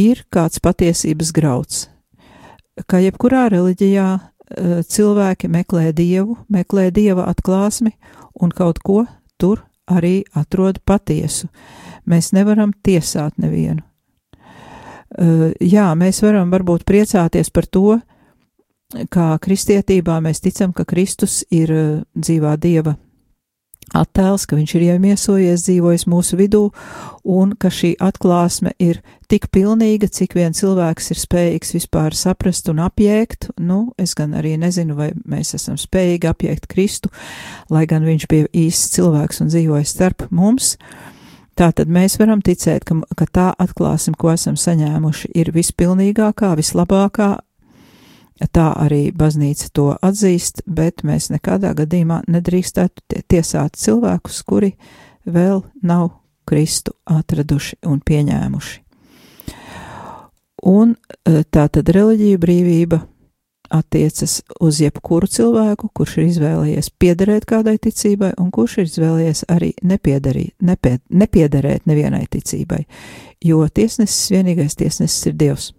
ir 0.00 0.24
kāds 0.32 0.60
patiesības 0.64 1.32
grauds, 1.36 1.86
ka 2.88 3.00
jebkurā 3.00 3.46
reliģijā 3.52 4.08
e, 4.12 4.20
cilvēki 4.84 5.48
meklē 5.52 5.90
dievu, 5.96 6.36
meklē 6.52 6.90
dieva 6.92 7.28
atklāsmi 7.32 7.94
un 8.40 8.52
kaut 8.52 8.80
ko 8.84 9.06
tur 9.40 9.64
arī 9.88 10.22
atrod 10.36 10.78
patiesu. 10.84 11.48
Mēs 12.08 12.32
nevaram 12.34 12.72
tiesāt 12.82 13.38
nevienu. 13.38 13.82
Uh, 15.12 15.52
jā, 15.60 15.90
mēs 15.98 16.22
varam 16.24 16.50
varbūt 16.52 16.86
priecāties 16.88 17.52
par 17.52 17.68
to, 17.68 18.00
kā 19.12 19.28
kristietībā 19.44 20.18
mēs 20.24 20.40
ticam, 20.40 20.72
ka 20.72 20.86
Kristus 20.88 21.42
ir 21.52 21.72
uh, 21.72 21.88
dzīvā 22.16 22.56
Dieva 22.60 22.96
attēls, 23.92 24.46
ka 24.48 24.56
viņš 24.56 24.74
ir 24.78 24.84
iemiesojies, 24.86 25.66
dzīvojis 25.66 26.06
mūsu 26.08 26.38
vidū, 26.40 26.62
un 27.28 27.52
ka 27.60 27.68
šī 27.72 27.92
atklāsme 28.00 28.72
ir 28.80 29.02
tik 29.28 29.50
pilnīga, 29.52 30.08
cik 30.08 30.36
vien 30.38 30.56
cilvēks 30.56 31.12
ir 31.12 31.20
spējīgs 31.20 31.74
vispār 31.76 32.16
saprast 32.16 32.70
un 32.72 32.80
apjēgt. 32.84 33.50
Nu, 33.60 33.92
es 34.00 34.16
gan 34.18 34.32
arī 34.38 34.54
nezinu, 34.60 34.96
vai 34.98 35.12
mēs 35.28 35.54
esam 35.58 35.76
spējīgi 35.80 36.30
apjēgt 36.30 36.68
Kristu, 36.72 37.12
lai 37.72 37.84
gan 37.90 38.06
viņš 38.08 38.28
bija 38.32 38.52
īsts 38.64 38.96
cilvēks 38.96 39.44
un 39.44 39.52
dzīvoja 39.52 39.88
starp 39.88 40.30
mums. 40.32 40.76
Uh, 40.76 41.11
Tā 41.58 41.68
tad 41.76 41.90
mēs 41.92 42.16
varam 42.20 42.40
ticēt, 42.40 42.86
ka, 42.88 42.96
ka 43.16 43.26
tā 43.28 43.46
atklāsme, 43.60 44.14
ko 44.18 44.32
esam 44.32 44.56
saņēmuši, 44.56 45.32
ir 45.36 45.52
vispilnīgākā, 45.52 46.54
vislabākā. 46.56 47.30
Tā 48.52 48.68
arī 48.80 49.12
baznīca 49.14 49.68
to 49.76 49.90
atzīst, 50.02 50.64
bet 50.66 51.04
mēs 51.06 51.28
nekādā 51.30 51.74
gadījumā 51.78 52.22
nedrīkstētu 52.32 53.22
tiesāt 53.30 53.76
cilvēkus, 53.78 54.40
kuri 54.48 54.72
vēl 55.28 55.62
nav 55.84 56.08
Kristu 56.48 56.96
atraduši 57.06 57.82
un 57.86 58.00
pieņēmuši. 58.02 58.80
Un 60.72 60.94
e, 60.94 61.42
tā 61.50 61.66
tad 61.70 61.90
reliģija 61.90 62.38
brīvība 62.38 63.02
attiecas 63.72 64.40
uz 64.60 64.80
jebkuru 64.82 65.26
cilvēku, 65.30 65.90
kurš 65.96 66.18
ir 66.18 66.26
izvēlējies 66.28 66.90
piederēt 67.00 67.46
kādai 67.48 67.78
ticībai, 67.82 68.32
un 68.40 68.50
kurš 68.54 68.78
ir 68.78 68.90
izvēlējies 68.90 69.44
arī 69.52 69.72
nepiedarīt, 69.82 70.54
nepie, 70.60 70.98
nepiederēt 71.08 71.86
nevienai 71.88 72.26
ticībai, 72.30 72.82
jo 73.44 73.62
tiesnesis, 73.68 74.30
vienīgais 74.34 74.76
tiesnesis 74.78 75.30
ir 75.30 75.38
Dievs. 75.40 75.70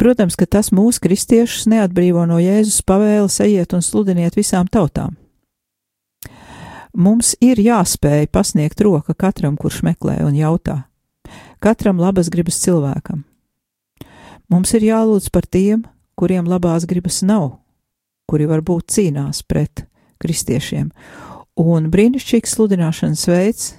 Protams, 0.00 0.34
ka 0.34 0.48
tas 0.50 0.72
mūsu 0.74 1.02
kristiešus 1.04 1.68
neatbrīvo 1.70 2.24
no 2.26 2.40
Jēzus 2.42 2.80
pavēles 2.86 3.38
ejiet 3.44 3.76
un 3.76 3.84
sludiniet 3.84 4.34
visām 4.34 4.66
tautām. 4.66 5.14
Mums 6.94 7.34
ir 7.42 7.58
jāspēj 7.58 8.28
pasniegt 8.30 8.80
roka 8.86 9.14
katram, 9.18 9.56
kurš 9.58 9.82
meklē 9.86 10.20
un 10.26 10.34
jautā, 10.38 10.84
katram 11.62 11.98
labas 11.98 12.30
gribas 12.30 12.60
cilvēkam. 12.62 13.24
Mums 14.50 14.74
ir 14.76 14.86
jālūdz 14.86 15.30
par 15.34 15.46
tiem, 15.50 15.82
kuriem 16.18 16.48
labās 16.50 16.86
gribas 16.90 17.22
nav, 17.26 17.58
kuri 18.30 18.48
varbūt 18.50 18.92
cīnās 18.94 19.42
pret 19.46 19.86
kristiešiem. 20.22 20.90
Un 21.60 21.90
brīnišķīgs 21.92 22.56
sludināšanas 22.56 23.26
veids 23.30 23.72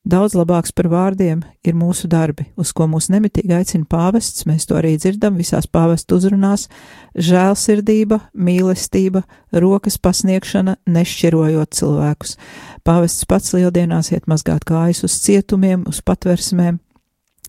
Daudz 0.00 0.32
labāks 0.32 0.72
par 0.72 0.86
vārdiem 0.88 1.42
ir 1.60 1.74
mūsu 1.76 2.08
darbi, 2.08 2.46
uz 2.56 2.70
ko 2.72 2.86
mūs 2.88 3.10
nemitīgi 3.12 3.52
aicina 3.52 3.84
pāvests, 3.84 4.46
mēs 4.48 4.64
to 4.64 4.78
arī 4.78 4.94
dzirdam 4.96 5.36
visās 5.36 5.68
pāvestu 5.68 6.16
uzrunās- 6.16 6.70
žēlsirdība, 7.28 8.18
mīlestība, 8.32 9.22
rokas 9.52 9.98
pasniegšana, 10.00 10.78
nešķirojot 10.88 11.76
cilvēkus. 11.76 12.36
Pāvests 12.82 13.28
pats 13.28 13.52
lieldienās 13.52 14.10
iet 14.12 14.24
mazgāt 14.24 14.64
kājas 14.64 15.04
uz 15.04 15.20
cietumiem, 15.20 15.86
uz 15.86 16.00
patversmēm, 16.00 16.80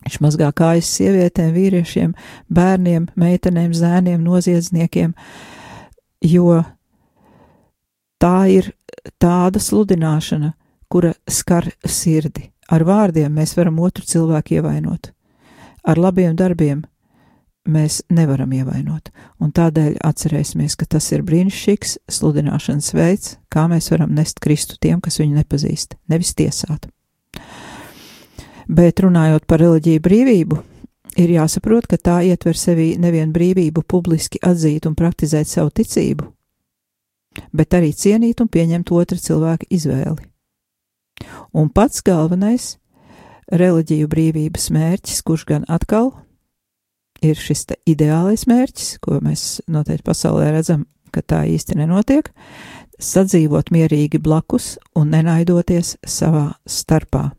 Viņš 0.02 0.18
mazgā 0.24 0.50
kājas 0.58 0.90
sievietēm, 0.98 1.52
vīriešiem, 1.56 2.14
bērniem, 2.50 3.08
meitenēm, 3.20 3.74
zēniem, 3.78 4.24
noziedzniekiem, 4.26 5.14
jo 6.26 6.62
tā 8.22 8.38
ir 8.50 8.72
tāda 9.22 9.62
sludināšana, 9.62 10.54
kura 10.92 11.14
skar 11.30 11.70
sirdi. 11.86 12.50
Ar 12.72 12.86
vārdiem 12.88 13.34
mēs 13.36 13.54
varam 13.58 13.80
otru 13.84 14.06
cilvēku 14.08 14.58
ievainot, 14.60 15.12
ar 15.84 16.00
labiem 16.00 16.38
darbiem 16.40 16.86
mēs 17.68 18.02
nevaram 18.10 18.54
ievainot, 18.56 19.12
un 19.44 19.52
tādēļ 19.54 20.00
atcerēsimies, 20.08 20.78
ka 20.80 20.88
tas 20.96 21.12
ir 21.12 21.26
brīnišķīgs 21.28 21.98
sludināšanas 22.10 22.94
veids, 22.98 23.36
kā 23.54 23.68
mēs 23.70 23.92
varam 23.94 24.16
nest 24.18 24.42
Kristu 24.42 24.80
tiem, 24.82 25.02
kas 25.04 25.20
viņu 25.22 25.38
nepazīst, 25.42 26.00
nevis 26.10 26.34
tiesāt. 26.38 26.90
Bet 28.72 29.02
runājot 29.04 29.44
par 29.50 29.60
reliģiju 29.60 30.02
brīvību, 30.04 30.58
ir 31.20 31.34
jāsaprot, 31.36 31.90
ka 31.92 31.98
tā 32.00 32.22
ietver 32.24 32.56
sevī 32.56 32.94
nevien 33.00 33.34
brīvību 33.36 33.84
publiski 33.84 34.40
atzīt 34.48 34.88
un 34.88 34.96
praktizēt 34.96 35.50
savu 35.50 35.74
ticību, 35.76 36.28
bet 37.52 37.76
arī 37.76 37.92
cienīt 37.92 38.40
un 38.44 38.48
pieņemt 38.52 38.94
otra 38.96 39.20
cilvēka 39.20 39.68
izvēli. 39.70 40.24
Un 41.52 41.68
pats 41.70 42.02
galvenais 42.02 42.78
reliģiju 43.52 44.08
brīvības 44.08 44.70
mērķis, 44.72 45.22
kurš 45.28 45.46
gan 45.50 45.68
atkal 45.68 46.14
ir 47.22 47.36
šis 47.38 47.68
ideālais 47.86 48.48
mērķis, 48.48 48.96
ko 49.04 49.20
mēs 49.22 49.62
noteikti 49.68 50.08
pasaulē 50.08 50.52
redzam, 50.56 50.88
ka 51.12 51.22
tā 51.22 51.44
īsti 51.52 51.76
nenotiek, 51.82 52.32
sadzīvot 53.02 53.74
mierīgi 53.76 54.22
blakus 54.24 54.78
un 54.96 55.12
nenaidoties 55.12 55.98
savā 56.08 56.54
starpā. 56.66 57.34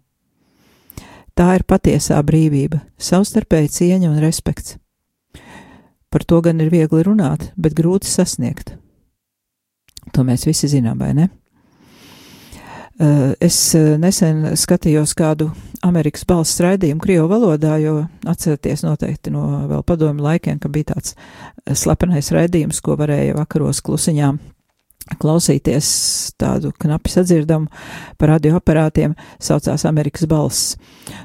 Tā 1.39 1.55
ir 1.57 1.65
patiesā 1.65 2.19
brīvība, 2.27 2.83
savstarpēja 3.01 3.73
cieņa 3.73 4.11
un 4.11 4.21
respekts. 4.21 4.77
Par 6.13 6.27
to 6.29 6.43
gan 6.45 6.61
ir 6.61 6.69
viegli 6.73 7.01
runāt, 7.07 7.53
bet 7.57 7.77
grūti 7.77 8.11
sasniegt. 8.11 8.75
To 10.13 10.27
mēs 10.29 10.45
visi 10.45 10.69
zinām, 10.69 11.01
vai 11.01 11.15
ne? 11.17 11.31
Es 13.41 13.57
nesen 13.73 14.53
skatījos 14.61 15.15
kādu 15.17 15.49
Amerikas 15.83 16.27
balss 16.29 16.61
raidījumu 16.63 17.01
Krievu 17.03 17.31
valodā, 17.31 17.79
jo 17.81 18.03
atcerieties 18.29 18.85
noteikti 18.85 19.33
no 19.33 19.65
vēl 19.71 19.81
padomu 19.89 20.23
laikiem, 20.23 20.61
ka 20.61 20.69
bija 20.71 20.93
tāds 20.93 21.17
slepenais 21.81 22.29
raidījums, 22.35 22.83
ko 22.85 22.99
varēja 23.01 23.39
vakaros 23.41 23.81
klusiņām 23.83 24.39
klausīties 25.21 25.89
tādu 26.41 26.73
knapi 26.83 27.13
sadzirdamu 27.13 27.69
par 28.21 28.35
radioaparātiem, 28.35 29.17
saucās 29.43 29.85
Amerikas 29.89 30.29
balss. 30.31 30.77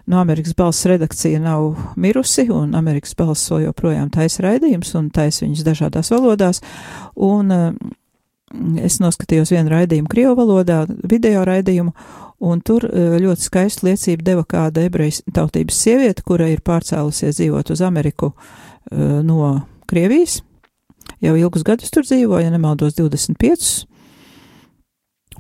No 0.08 0.20
Amerikas 0.22 0.56
balss 0.58 0.88
redakcija 0.90 1.40
nav 1.44 1.94
mirusi, 2.00 2.48
un 2.54 2.76
Amerikas 2.78 3.16
balss 3.18 3.52
vēl 3.52 3.68
joprojām 3.68 4.12
taisa 4.14 4.46
raidījums, 4.48 4.94
un 5.00 5.12
taisa 5.14 5.46
viņus 5.46 5.66
dažādās 5.68 6.12
valodās, 6.14 6.62
un 7.16 7.54
uh, 7.54 7.70
es 8.84 9.00
noskatījos 9.04 9.52
vienu 9.54 9.74
raidījumu 9.74 10.12
Krievu 10.12 10.36
valodā, 10.40 10.84
video 11.10 11.44
raidījumu, 11.48 11.94
un 12.48 12.62
tur 12.66 12.88
uh, 12.88 13.16
ļoti 13.22 13.50
skaistu 13.50 13.90
liecību 13.90 14.26
deva 14.26 14.46
kāda 14.48 14.88
ebrejas 14.88 15.24
tautības 15.34 15.80
sieviete, 15.86 16.26
kura 16.28 16.50
ir 16.52 16.64
pārcēlusies 16.66 17.42
dzīvot 17.42 17.74
uz 17.76 17.84
Ameriku 17.86 18.34
uh, 18.34 19.20
no 19.24 19.54
Krievijas, 19.88 20.42
jau 21.24 21.36
ilgus 21.38 21.66
gadus 21.68 21.94
tur 21.94 22.06
dzīvo, 22.08 22.40
ja 22.42 22.52
nemaldos 22.54 22.98
25. 22.98 23.86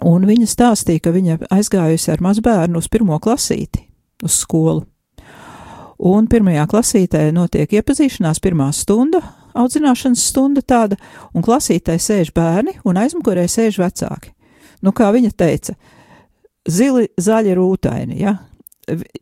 Un 0.05 0.27
viņa 0.29 0.45
stāstīja, 0.49 1.01
ka 1.07 1.13
viņa 1.15 1.39
aizgājusi 1.53 2.11
ar 2.13 2.21
mazbērnu 2.21 2.77
uz 2.77 2.89
pirmo 2.91 3.17
klasīti, 3.21 3.81
uz 4.23 4.37
skolu. 4.43 4.85
Un 5.97 6.27
pirmajā 6.29 6.67
klasītē 6.69 7.23
notiek 7.33 7.71
iepazīšanās, 7.79 8.41
pirmā 8.43 8.69
stunda, 8.77 9.23
audzināšanas 9.57 10.25
stunda 10.29 10.61
tāda, 10.61 10.99
un 11.33 11.45
klasītē 11.45 11.95
sēž 11.97 12.29
bērni, 12.35 12.75
un 12.85 12.99
aizmugurē 13.01 13.47
sēž 13.49 13.79
vecāki. 13.81 14.35
Nu, 14.85 14.93
kā 14.93 15.09
viņa 15.15 15.33
teica, 15.33 15.73
zili, 16.69 17.07
zaļi, 17.17 17.55
rūtaini, 17.57 18.19
ja? 18.21 18.35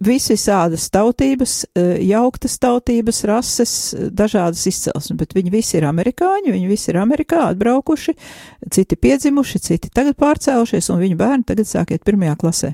Visi 0.05 0.35
tādas 0.37 0.89
tautības, 0.93 1.65
e, 1.73 1.83
jauktas 2.05 2.57
tautības, 2.61 3.23
rases, 3.25 3.73
dažādas 4.13 4.65
izcelsmes, 4.69 5.17
bet 5.17 5.33
viņi 5.35 5.53
visi 5.53 5.77
ir 5.79 5.87
amerikāņi, 5.89 6.53
viņi 6.53 6.69
visi 6.69 6.91
ir 6.91 6.99
Amerikā 7.01 7.47
atbraukuši, 7.49 8.15
citi 8.71 8.95
piedzimuši, 8.95 9.59
citi 9.59 9.89
tagad 9.89 10.17
pārcēlušies, 10.21 10.91
un 10.93 11.01
viņu 11.01 11.17
bērni 11.19 11.47
tagad 11.49 11.69
sākiet 11.69 12.05
pirmajā 12.05 12.35
klasē. 12.41 12.73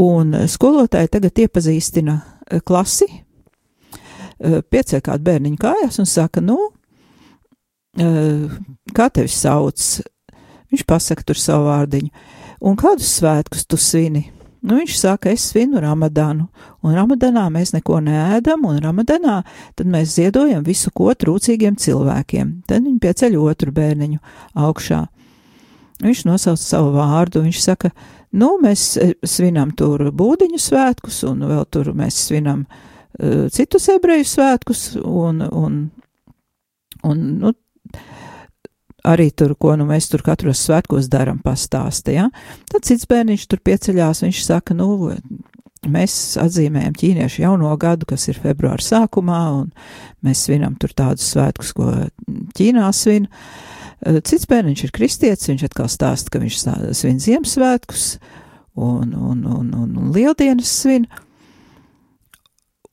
Un 0.00 0.34
skolotāji 0.48 1.12
tagad 1.12 1.38
iepazīstina 1.44 2.16
klasi, 2.68 3.08
piecēl 4.40 5.00
kādu 5.04 5.24
bērniņu 5.28 5.60
kājās 5.60 6.00
un 6.02 6.08
saka, 6.08 6.44
nu, 6.44 6.58
kā 7.96 9.08
tevi 9.08 9.32
sauc? 9.32 9.88
Viņš 10.66 10.82
pasaka 10.84 11.22
tur 11.24 11.38
savu 11.38 11.70
vārdiņu. 11.70 12.10
Un 12.66 12.76
kādus 12.76 13.12
svētkus 13.20 13.64
tu 13.68 13.78
svini? 13.80 14.26
Nu, 14.66 14.80
viņš 14.80 14.96
saka, 14.98 15.30
es 15.30 15.44
svinu 15.52 15.78
Ramadanu, 15.78 16.48
un 16.82 16.96
Ramadanā 16.96 17.44
mēs 17.54 17.70
neko 17.76 18.00
neēdam, 18.02 18.64
un 18.66 18.80
Ramadanā 18.82 19.36
tad 19.78 19.90
mēs 19.92 20.16
ziedojam 20.16 20.64
visu 20.66 20.90
ko 20.90 21.12
trūcīgiem 21.14 21.76
cilvēkiem. 21.78 22.50
Tad 22.66 22.82
viņi 22.82 22.98
pieceļ 23.04 23.36
otru 23.38 23.74
bērniņu 23.76 24.18
augšā. 24.66 25.04
Viņš 26.02 26.24
nosauc 26.26 26.60
savu 26.60 26.90
vārdu, 26.96 27.44
viņš 27.46 27.60
saka, 27.62 27.92
nu, 28.34 28.56
mēs 28.62 28.88
e, 28.98 29.12
svinam 29.22 29.70
tur 29.76 30.08
būdiņu 30.10 30.58
svētkus, 30.60 31.22
un 31.30 31.46
vēl 31.46 31.62
tur 31.70 31.92
mēs 31.96 32.18
svinam 32.26 32.66
uh, 32.66 33.46
citus 33.54 33.86
ebreju 33.94 34.26
svētkus, 34.28 34.82
un, 34.98 35.40
un, 35.46 35.78
un 37.06 37.22
nu, 37.38 37.54
arī 39.06 39.30
tur, 39.30 39.54
ko 39.58 39.74
nu 39.78 39.86
mēs 39.88 40.08
tur 40.10 40.24
katros 40.26 40.62
svētkos 40.66 41.10
daram, 41.12 41.38
pastāsta, 41.44 42.14
ja? 42.14 42.26
Tad 42.72 42.86
cits 42.88 43.06
bērniņš 43.10 43.46
tur 43.50 43.62
pieceļās, 43.66 44.24
viņš 44.26 44.42
saka, 44.46 44.76
nu, 44.78 44.88
mēs 45.90 46.16
atzīmējam 46.42 46.96
ķīniešu 46.98 47.44
jauno 47.44 47.72
gadu, 47.80 48.08
kas 48.10 48.26
ir 48.30 48.40
februāra 48.42 48.82
sākumā, 48.82 49.42
un 49.60 49.70
mēs 50.26 50.46
svinam 50.46 50.74
tur 50.80 50.94
tādus 50.96 51.28
svētkus, 51.34 51.74
ko 51.76 51.92
Ķīnā 52.56 52.88
svin. 52.96 53.28
Cits 54.26 54.48
bērniņš 54.50 54.82
ir 54.84 54.94
kristietis, 54.94 55.48
viņš 55.48 55.68
atkal 55.68 55.88
stāsta, 55.90 56.32
ka 56.32 56.42
viņš 56.42 56.58
svin 56.98 57.22
Ziemassvētkus 57.22 58.08
un, 58.74 59.14
un, 59.14 59.46
un, 59.46 59.70
un, 59.70 59.94
un 60.02 60.10
Lieldienas 60.14 60.72
svin. 60.82 61.06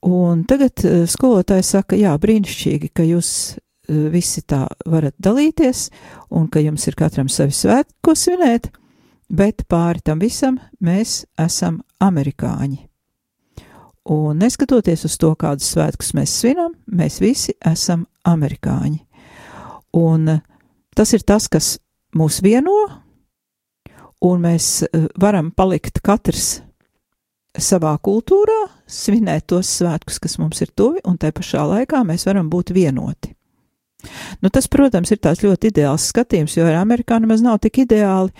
Un 0.03 0.43
tagad 0.47 0.83
skolotājs 1.07 1.73
saka, 1.75 1.95
jā, 1.99 2.11
brīnišķīgi, 2.19 2.89
ka 2.95 3.05
jūs 3.07 3.29
Eh, 3.55 3.72
visi 3.89 4.41
tā 4.47 4.65
varat 4.85 5.15
dalīties, 5.19 5.89
un 6.31 6.47
ka 6.47 6.63
jums 6.63 6.87
ir 6.87 6.95
katram 6.99 7.29
savi 7.29 7.55
svētki, 7.55 7.97
ko 8.03 8.15
svinēt, 8.15 8.71
bet 9.29 9.65
pāri 9.67 10.03
tam 10.05 10.21
visam 10.23 10.59
mēs 10.79 11.23
esam 11.39 11.81
amerikāņi. 12.03 12.87
Un 14.13 14.41
neskatoties 14.41 15.05
uz 15.07 15.15
to, 15.19 15.31
kādus 15.39 15.69
svētkus 15.71 16.11
mēs 16.17 16.33
svinam, 16.41 16.73
mēs 16.91 17.21
visi 17.23 17.55
esam 17.63 18.03
amerikāņi. 18.27 18.99
Un 19.95 20.27
eh, 20.27 20.41
tas 20.95 21.13
ir 21.15 21.23
tas, 21.23 21.47
kas 21.47 21.77
mūs 22.17 22.41
vieno, 22.43 22.73
un 24.27 24.43
mēs 24.43 24.83
eh, 24.83 25.07
varam 25.19 25.53
palikt 25.55 26.01
katrs 26.03 26.57
savā 27.53 27.93
kultūrā, 28.03 28.65
svinēt 28.89 29.47
tos 29.53 29.71
svētkus, 29.77 30.19
kas 30.19 30.35
mums 30.41 30.59
ir 30.65 30.73
tuvi, 30.75 30.99
un 31.07 31.15
tai 31.21 31.31
pašā 31.31 31.63
laikā 31.69 32.03
mēs 32.03 32.27
varam 32.27 32.49
būt 32.51 32.73
vienoti. 32.75 33.31
Nu, 34.43 34.51
tas, 34.53 34.67
protams, 34.71 35.11
ir 35.13 35.21
tāds 35.23 35.43
ļoti 35.45 35.71
ideāls 35.71 36.09
skatījums, 36.11 36.57
jo 36.57 36.67
ar 36.67 36.81
Amerikā 36.81 37.19
nemaz 37.21 37.43
nav 37.43 37.61
tik 37.63 37.83
ideāli, 37.85 38.33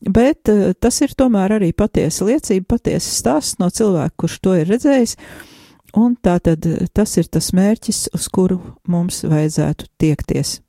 bet 0.00 0.50
uh, 0.52 0.70
tas 0.78 1.00
ir 1.04 1.14
tomēr 1.16 1.56
arī 1.58 1.72
patiesa 1.76 2.28
liecība, 2.28 2.76
patiesa 2.76 3.12
stāsts 3.12 3.60
no 3.62 3.70
cilvēka, 3.72 4.16
kurš 4.20 4.38
to 4.44 4.56
ir 4.60 4.70
redzējis, 4.72 5.16
un 5.96 6.16
tā 6.20 6.36
tad 6.44 6.66
eh, 6.68 6.86
tas 6.92 7.16
ir 7.20 7.30
tas 7.32 7.52
mērķis, 7.56 8.06
uz 8.16 8.28
kuru 8.32 8.60
mums 8.88 9.22
vajadzētu 9.24 9.88
tiekties. 10.00 10.60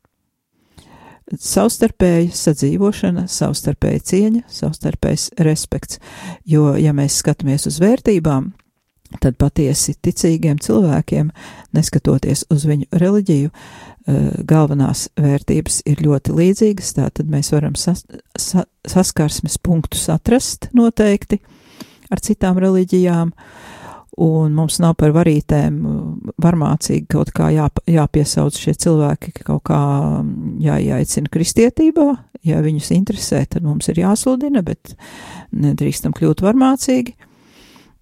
Savstarpēja 1.28 2.32
sadzīvošana, 2.32 3.26
savstarpēja 3.28 4.04
cieņa, 4.12 4.45
savstarpējs 4.48 5.26
respekts, 5.43 6.00
jo, 6.48 6.70
ja 6.80 6.93
mēs 6.95 7.20
skatāmies 7.20 7.68
uz 7.68 7.82
vērtībām, 7.84 8.54
tad 9.22 9.38
patiesi 9.39 9.95
ticīgiem 10.03 10.60
cilvēkiem, 10.64 11.30
neskatoties 11.78 12.45
uz 12.53 12.66
viņu 12.68 12.89
reliģiju, 12.91 13.51
Eh, 14.08 14.28
galvenās 14.47 15.10
vērtības 15.20 15.82
ir 15.91 15.99
ļoti 16.05 16.32
līdzīgas, 16.32 16.93
tātad 16.95 17.28
mēs 17.28 17.49
varam 17.51 17.74
sas, 17.76 18.05
sa, 18.39 18.64
saskarsmes 18.88 19.58
punktus 19.60 20.05
atrast 20.14 20.70
noteikti, 20.78 21.41
ar 22.08 22.22
citām 22.24 22.55
reliģijām, 22.64 23.34
un 24.24 24.55
mums 24.55 24.80
nav 24.80 24.95
par 25.01 25.12
varītēm 25.12 25.82
varmācīgi 26.39 27.03
kaut 27.12 27.34
kā 27.36 27.49
jā, 27.51 27.68
jāpiesauc 27.97 28.55
šie 28.55 28.78
cilvēki, 28.80 29.34
kaut 29.41 29.66
kā 29.68 29.82
jāieaicina 30.64 31.28
kristietībā, 31.34 32.08
ja 32.47 32.64
viņus 32.64 32.93
interesē, 32.95 33.43
tad 33.43 33.68
mums 33.68 33.91
ir 33.91 33.99
jāsludina, 34.05 34.64
bet 34.64 34.95
nedrīkstam 35.51 36.16
kļūt 36.16 36.47
varmācīgi, 36.47 37.18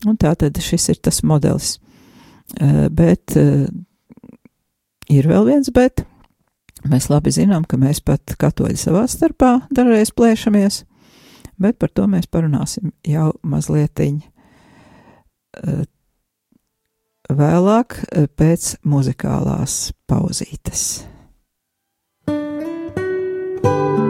un 0.10 0.18
tā 0.22 0.34
tad 0.40 0.58
šis 0.62 0.90
ir 0.94 1.02
tas 1.04 1.22
modelis. 1.26 1.76
Uh, 2.62 2.86
bet 2.94 3.36
uh, 3.40 3.66
ir 5.12 5.30
vēl 5.30 5.48
viens 5.50 5.72
bet. 5.74 6.06
Mēs 6.86 7.10
labi 7.10 7.34
zinām, 7.34 7.66
ka 7.66 7.80
mēs 7.82 8.04
pat 8.06 8.36
katoļi 8.38 8.78
savā 8.78 9.08
starpā 9.10 9.56
dažreiz 9.74 10.12
plēšamies, 10.14 10.84
bet 11.58 11.80
par 11.82 11.90
to 11.90 12.06
mēs 12.12 12.30
parunāsim 12.30 12.94
jau 13.08 13.32
mazlietiņ 13.42 14.22
uh, 14.22 15.82
vēlāk 17.34 17.98
pēc 18.38 18.76
muzikālās 18.86 19.90
pauzītes. 20.06 20.88
dziļākā 23.66 24.05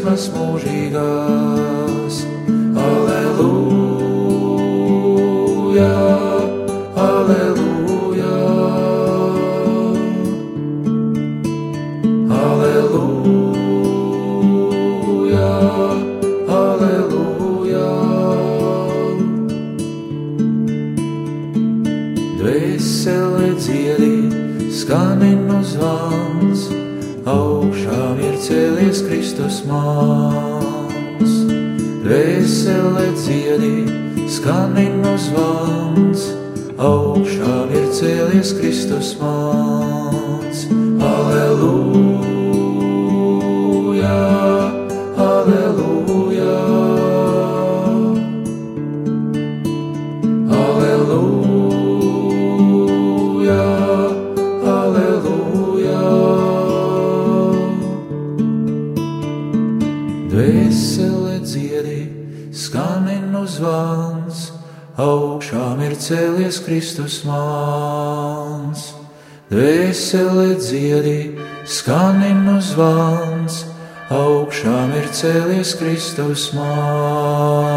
pie 0.00 0.16
Dvēsele 60.38 61.40
dziedi, 61.42 62.06
skaninu 62.54 63.40
zvans, 63.50 64.52
augšām 64.94 65.80
ir 65.82 65.96
cēlies 65.98 66.60
Kristus 66.62 67.26
māns. 67.26 68.94
Dvēsele 69.50 70.54
dziedi, 70.62 71.34
skaninu 71.66 72.62
zvans, 72.62 73.66
augšām 74.14 74.94
ir 75.00 75.10
cēlies 75.10 75.74
Kristus 75.80 76.54
māns. 76.54 77.74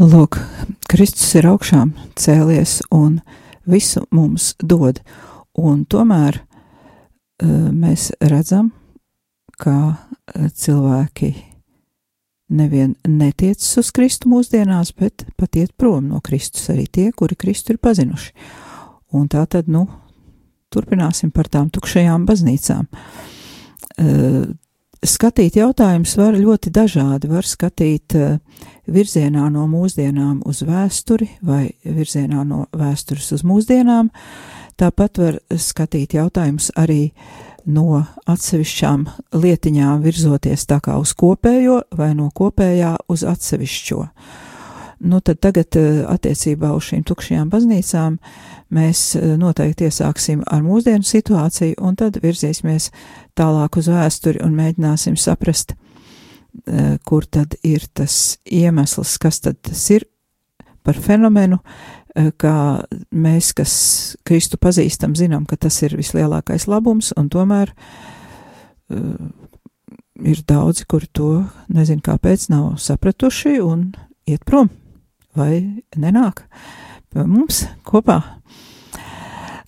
Lūk, 0.00 0.40
Kristus 0.88 1.36
ir 1.36 1.52
augšām 1.52 1.92
cēlies 2.16 2.80
un 2.88 3.20
visu 3.68 4.04
mums 4.14 4.52
dod, 4.62 5.00
un 5.58 5.84
tomēr 5.84 6.40
uh, 6.40 7.68
mēs 7.72 8.10
redzam, 8.20 8.72
ka 9.58 9.76
uh, 9.92 10.48
cilvēki 10.54 11.32
nevien 12.48 12.94
netiecas 13.04 13.76
uz 13.80 13.90
Kristu 13.92 14.30
mūsdienās, 14.32 14.94
bet 14.96 15.26
pat 15.36 15.58
iet 15.60 15.74
prom 15.76 16.08
no 16.08 16.22
Kristus 16.24 16.70
arī 16.72 16.86
tie, 16.86 17.10
kuri 17.12 17.36
Kristu 17.36 17.74
ir 17.74 17.82
pazinuši. 17.82 18.32
Un 19.16 19.28
tā 19.28 19.44
tad, 19.48 19.68
nu, 19.72 19.86
turpināsim 20.72 21.32
par 21.32 21.48
tām 21.52 21.68
tukšajām 21.72 22.24
baznīcām. 22.28 22.88
Uh, 23.98 24.48
skatīt 25.04 25.58
jautājumus 25.58 26.16
var 26.18 26.36
ļoti 26.38 26.72
dažādi. 26.74 27.30
Var 27.30 27.46
skatīt 27.46 28.16
virzienā 28.88 29.48
no 29.52 29.66
mūsdienām 29.70 30.40
uz 30.48 30.62
vēsturi 30.66 31.28
vai 31.44 31.68
virzienā 31.84 32.44
no 32.48 32.64
vēstures 32.76 33.32
uz 33.36 33.44
mūsdienām. 33.46 34.10
Tāpat 34.78 35.20
var 35.20 35.38
skatīt 35.58 36.14
jautājumus 36.14 36.70
arī 36.78 37.10
no 37.68 38.02
atsevišķām 38.30 39.06
lietiņām 39.36 40.02
virzoties 40.04 40.66
tā 40.70 40.78
kā 40.84 40.96
uz 41.00 41.12
kopējo 41.18 41.82
vai 41.98 42.12
no 42.16 42.30
kopējā 42.34 42.94
uz 43.12 43.24
atsevišķo. 43.28 44.04
Nu, 44.98 45.20
tad 45.22 45.38
tagad 45.38 45.76
attiecībā 46.10 46.72
uz 46.74 46.88
šīm 46.88 47.04
tukšajām 47.06 47.50
baznīcām 47.52 48.16
mēs 48.74 49.12
noteikti 49.38 49.86
iesāksim 49.86 50.42
ar 50.46 50.64
mūsdienu 50.66 51.06
situāciju 51.06 51.78
un 51.78 51.94
tad 51.98 52.18
virzīsimies 52.22 52.90
tālāk 53.38 53.78
uz 53.78 53.90
vēsturi 53.92 54.42
un 54.42 54.56
mēģināsim 54.58 55.14
saprast, 55.20 55.76
kur 57.08 57.26
tad 57.28 57.54
ir 57.66 57.84
tas 57.94 58.38
iemesls, 58.44 59.16
kas 59.20 59.40
tad 59.44 59.60
tas 59.62 59.82
ir 59.94 60.06
par 60.82 60.96
fenomenu, 60.98 61.60
kā 62.40 62.54
mēs, 63.12 63.52
kas 63.54 63.74
Kristu 64.26 64.58
pazīstam, 64.60 65.14
zinām, 65.18 65.44
ka 65.46 65.58
tas 65.60 65.76
ir 65.84 65.94
vislielākais 65.98 66.66
labums, 66.70 67.12
un 67.20 67.28
tomēr 67.30 67.74
uh, 67.76 69.28
ir 70.24 70.42
daudzi, 70.48 70.86
kuri 70.88 71.08
to 71.12 71.30
nezin 71.72 72.00
kāpēc 72.04 72.48
nav 72.52 72.76
sapratuši 72.82 73.58
un 73.62 73.90
iet 74.28 74.44
prom 74.48 74.70
vai 75.38 75.84
nenāk 75.96 76.44
mums 77.14 77.64
kopā. 77.86 78.20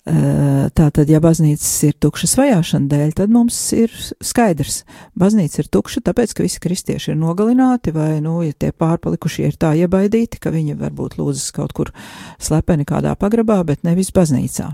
Tātad, 0.01 1.05
ja 1.13 1.19
baznīcas 1.21 1.69
ir 1.85 1.93
tukšas 2.01 2.31
vajāšana 2.39 2.89
dēļ, 2.89 3.11
tad 3.19 3.29
mums 3.29 3.57
ir 3.77 3.91
skaidrs, 4.25 4.79
baznīca 5.13 5.59
ir 5.61 5.67
tukša, 5.69 6.01
tāpēc, 6.07 6.31
ka 6.33 6.41
visi 6.41 6.61
kristieši 6.63 7.11
ir 7.13 7.19
nogalināti, 7.21 7.93
vai, 7.93 8.15
nu, 8.25 8.39
ja 8.41 8.55
tie 8.57 8.71
pārpalikušie 8.73 9.45
ir 9.51 9.59
tā 9.61 9.75
iebaidīti, 9.77 10.39
ka 10.41 10.49
viņi 10.49 10.73
varbūt 10.79 11.19
lūdzas 11.19 11.51
kaut 11.53 11.75
kur 11.77 11.91
slepeni 12.41 12.87
kādā 12.89 13.13
pagrabā, 13.13 13.59
bet 13.67 13.85
nevis 13.85 14.09
baznīcā. 14.15 14.71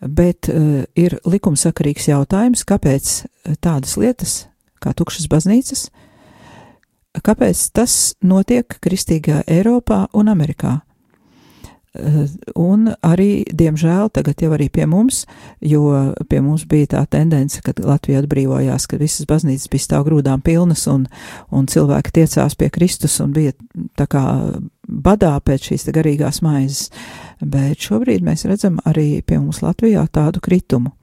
Bet 0.00 0.48
uh, 0.48 0.88
ir 0.96 1.18
likumsakarīgs 1.28 2.08
jautājums, 2.08 2.64
kāpēc 2.64 3.10
tādas 3.60 3.98
lietas 4.00 4.38
kā 4.80 4.94
tukšas 4.96 5.28
baznīcas, 5.28 5.84
kāpēc 7.20 7.66
tas 7.76 8.16
notiek 8.24 8.80
kristīgā 8.80 9.44
Eiropā 9.44 10.06
un 10.16 10.32
Amerikā? 10.32 10.78
Eh, 11.92 12.20
un 12.56 12.86
arī, 13.04 13.44
diemžēl, 13.52 14.08
tagad 14.16 14.40
jau 14.40 14.48
arī 14.56 14.70
pie 14.72 14.86
mums, 14.88 15.26
jo 15.60 16.14
pie 16.24 16.40
mums 16.40 16.64
bija 16.64 16.88
tā 16.94 17.02
tendence, 17.04 17.60
kad 17.60 17.82
Latvija 17.84 18.22
atbrīvojās, 18.22 18.86
ka 18.88 18.96
visas 18.96 19.28
baznīcas 19.28 19.68
bija 19.68 19.84
stāv 19.84 20.06
grūdām 20.08 20.40
pilnas 20.40 20.86
un, 20.88 21.04
un 21.52 21.68
cilvēki 21.68 22.14
tiecās 22.16 22.56
pie 22.56 22.70
Kristus 22.72 23.18
un 23.20 23.36
bija 23.36 23.52
tā 24.00 24.08
kā 24.08 24.24
badā 24.88 25.34
pēc 25.44 25.68
šīs 25.68 25.84
garīgās 25.92 26.40
maizes. 26.40 26.88
Bet 27.44 27.84
šobrīd 27.84 28.24
mēs 28.24 28.46
redzam 28.48 28.80
arī 28.88 29.20
pie 29.20 29.42
mums 29.42 29.60
Latvijā 29.60 30.06
tādu 30.08 30.40
kritumu. 30.40 30.94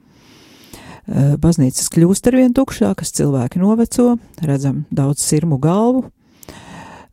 Eh, 1.09 1.35
baznīcas 1.37 1.89
kļūst 1.93 2.33
arvien 2.33 2.53
tukšākas, 2.53 3.13
cilvēki 3.17 3.61
noveco, 3.61 4.15
redzam 4.45 4.87
daudz 4.89 5.21
sirmu 5.21 5.61
galvu, 5.61 6.09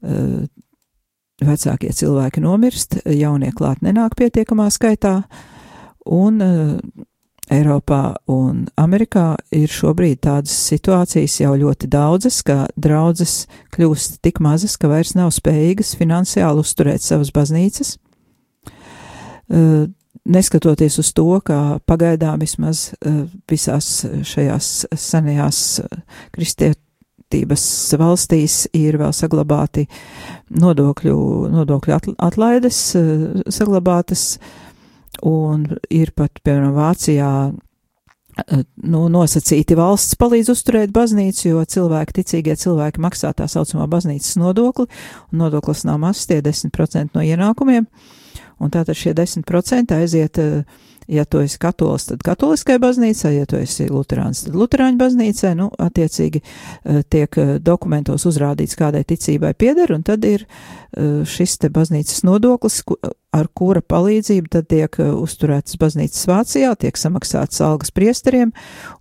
eh, 0.03 0.49
vecākie 1.45 1.93
cilvēki 1.93 2.41
nomirst, 2.45 3.01
jaunie 3.05 3.53
klāt 3.57 3.83
nenāk 3.85 4.17
pietiekamā 4.19 4.71
skaitā, 4.73 5.21
un 6.07 6.41
uh, 6.41 7.05
Eiropā 7.47 8.17
un 8.27 8.65
Amerikā 8.75 9.37
ir 9.55 9.71
šobrīd 9.71 10.19
tādas 10.27 10.55
situācijas 10.67 11.37
jau 11.45 11.53
ļoti 11.55 11.87
daudzas, 11.93 12.41
ka 12.43 12.65
draudzes 12.75 13.45
kļūst 13.75 14.19
tik 14.27 14.41
mazas, 14.43 14.75
ka 14.75 14.91
vairs 14.91 15.15
nav 15.15 15.31
spējīgas 15.35 15.95
finansiāli 16.01 16.65
uzturēt 16.65 17.07
savas 17.07 17.31
baznīcas. 17.35 17.95
Uh, 19.47 19.87
neskatoties 20.27 20.99
uz 20.99 21.13
to, 21.15 21.29
ka 21.47 21.79
pagaidām 21.87 22.43
vismaz 22.43 22.89
uh, 22.97 23.23
visās 23.47 24.01
šajās 24.27 24.73
senajās 24.91 25.63
kristiet, 26.35 26.81
attīstības 27.27 27.97
valstīs 27.99 28.69
ir 28.73 28.99
vēl 28.99 29.13
saglabāti 29.13 29.87
nodokļu, 30.51 31.51
nodokļu 31.51 32.17
atlaides, 32.19 32.95
eh, 32.95 33.43
saglabātas, 33.51 34.39
un 35.23 35.77
ir 35.91 36.13
pat, 36.15 36.31
piemēram, 36.45 36.75
Vācijā 36.75 37.53
eh, 38.47 38.63
nu, 38.83 39.09
nosacīti 39.09 39.75
valsts 39.77 40.15
palīdz 40.15 40.51
uzturēt 40.51 40.93
baznīcu, 40.93 41.49
jo 41.49 41.65
cilvēki, 41.65 42.23
ticīgie 42.23 42.55
cilvēki 42.55 43.01
maksā 43.01 43.33
tā 43.35 43.49
saucamā 43.49 43.89
baznīcas 43.89 44.37
nodokli, 44.37 44.87
un 45.33 45.39
nodoklis 45.39 45.85
nav 45.85 45.99
mazs, 45.99 46.27
tie 46.27 46.41
10% 46.41 47.15
no 47.15 47.21
ienākumiem, 47.21 47.87
un 48.61 48.71
tātad 48.71 48.95
šie 48.95 49.15
10% 49.15 49.93
aiziet 49.97 50.39
uh, 50.39 50.63
Ja 51.09 51.25
tu 51.25 51.39
esi 51.39 51.59
katolis, 51.63 52.09
tad 52.09 52.23
katoliskai 52.27 52.81
baznīcai, 52.83 53.31
ja 53.37 53.47
tu 53.47 53.61
esi 53.61 53.87
luterāns, 53.87 54.43
tad 54.47 54.57
luterāņu 54.59 54.99
baznīcai, 54.99 55.53
nu, 55.59 55.69
attiecīgi 55.79 56.41
eh, 56.43 57.05
tiek 57.07 57.39
eh, 57.39 57.53
dokumentos 57.63 58.27
uzrādīts, 58.27 58.75
kādai 58.79 59.05
ticībai 59.07 59.53
pieder, 59.55 59.95
un 59.95 60.03
tad 60.07 60.27
ir 60.27 60.43
eh, 60.43 61.23
šis 61.23 61.61
te 61.63 61.71
baznīcas 61.71 62.25
nodoklis, 62.27 62.81
ar 63.37 63.47
kura 63.55 63.85
palīdzību 63.87 64.51
tad 64.51 64.67
tiek 64.73 64.99
uzturētas 65.07 65.79
baznīcas 65.79 66.27
Vācijā, 66.27 66.75
tiek 66.75 66.99
samaksāts 66.99 67.63
algas 67.63 67.95
priesteriem 67.95 68.51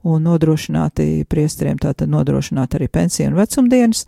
un 0.06 0.30
nodrošināti 0.30 1.26
priesteriem, 1.32 1.82
tātad 1.82 2.12
nodrošināt 2.12 2.78
arī 2.78 2.92
pensiju 2.92 3.32
un 3.32 3.40
vecumdienas. 3.42 4.06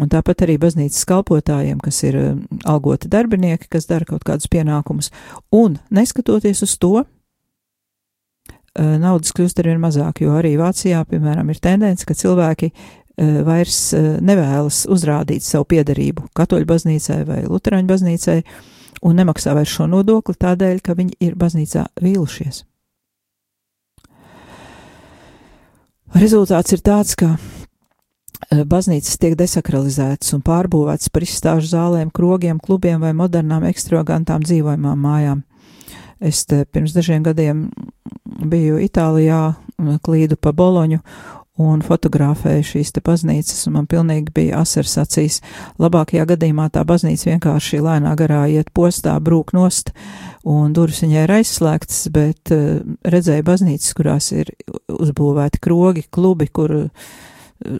Un 0.00 0.08
tāpat 0.08 0.46
arī 0.46 0.56
baznīcas 0.60 1.04
kalpotājiem, 1.08 1.80
kas 1.82 1.98
ir 2.08 2.16
um, 2.16 2.38
algoti 2.68 3.10
darbinieki, 3.12 3.68
kas 3.72 3.88
dara 3.90 4.08
kaut 4.08 4.24
kādus 4.24 4.48
pienākumus. 4.52 5.10
Un 5.52 5.76
neskatoties 5.92 6.64
uz 6.64 6.78
to, 6.80 7.02
uh, 7.04 8.96
naudas 9.02 9.34
kļūst 9.36 9.60
arvien 9.60 9.82
mazāk, 9.82 10.24
jo 10.24 10.32
arī 10.38 10.54
Vācijā, 10.60 11.04
piemēram, 11.10 11.52
ir 11.52 11.60
tendence, 11.60 12.08
ka 12.08 12.16
cilvēki 12.16 12.72
uh, 12.72 13.42
vairs 13.44 13.82
uh, 13.98 14.16
nevēlas 14.24 14.86
uzrādīt 14.88 15.44
savu 15.44 15.68
piedarību 15.74 16.30
katoļu 16.40 16.70
baznīcai 16.72 17.22
vai 17.28 17.42
luterāņu 17.44 17.92
baznīcai 17.92 18.40
un 19.02 19.18
nemaksā 19.20 19.52
vairs 19.58 19.76
šo 19.76 19.90
nodokli 19.92 20.38
tādēļ, 20.40 20.80
ka 20.80 20.96
viņi 20.96 21.18
ir 21.20 21.36
baznīcā 21.36 21.90
vīlušies. 22.00 22.64
Rezultāts 26.12 26.74
ir 26.76 26.80
tāds, 26.84 27.14
ka 27.16 27.34
baznīcas 28.50 29.18
tiek 29.20 29.36
desakralizētas 29.38 30.32
un 30.36 30.42
pārbūvētas 30.44 31.12
par 31.12 31.26
izstāžu 31.26 31.72
zālēm, 31.72 32.10
krogiem, 32.14 32.60
klubiem 32.62 33.02
vai 33.04 33.12
modernām 33.16 33.66
ekstravagantām 33.68 34.44
dzīvojamām 34.46 35.06
mājām. 35.06 35.42
Es 36.22 36.44
te 36.46 36.64
pirms 36.64 36.94
dažiem 36.94 37.24
gadiem 37.26 37.68
biju 38.24 38.78
Itālijā, 38.82 39.54
klīdu 40.06 40.38
pa 40.38 40.52
Boloņu 40.54 41.00
un 41.62 41.82
fotografēju 41.84 42.64
šīs 42.64 42.94
te 42.96 43.02
baznīcas, 43.04 43.66
un 43.68 43.76
man 43.76 43.88
pilnīgi 43.90 44.32
bija 44.34 44.62
asars 44.62 44.94
acīs. 45.02 45.40
Labākajā 45.82 46.24
gadījumā 46.30 46.68
tā 46.72 46.84
baznīca 46.88 47.28
vienkārši 47.28 47.82
lēnā 47.84 48.14
garā 48.18 48.44
iet 48.50 48.70
postā, 48.74 49.18
brūk 49.20 49.52
nost, 49.56 49.92
un 50.48 50.72
durvis 50.72 51.02
viņai 51.04 51.26
ir 51.26 51.34
aizslēgtas, 51.40 52.06
bet 52.14 52.54
uh, 52.54 52.80
redzēju 53.04 53.46
baznīcas, 53.50 53.92
kurās 53.98 54.30
ir 54.32 54.54
uzbūvēti 54.88 55.60
krogi, 55.62 56.06
klubi, 56.10 56.48
kur 56.48 56.78
uh, 56.86 57.12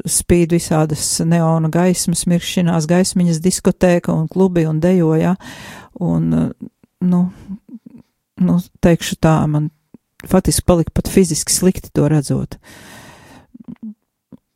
spīd 0.09 0.55
visādas 0.57 1.05
neona 1.27 1.71
gaismas, 1.73 2.27
mirkšķinās 2.31 2.89
gaismiņas 2.91 3.43
diskotēka 3.43 4.15
un 4.15 4.29
klubi 4.31 4.67
un 4.69 4.81
dejoja. 4.83 5.37
Un, 6.03 6.31
nu, 7.03 7.21
nu, 8.41 8.59
teikšu 8.83 9.19
tā, 9.23 9.37
man 9.51 9.71
faktiski 10.29 10.67
palika 10.67 10.95
pat 10.95 11.11
fiziski 11.11 11.55
slikti 11.55 11.93
to 11.95 12.09
redzot. 12.11 12.59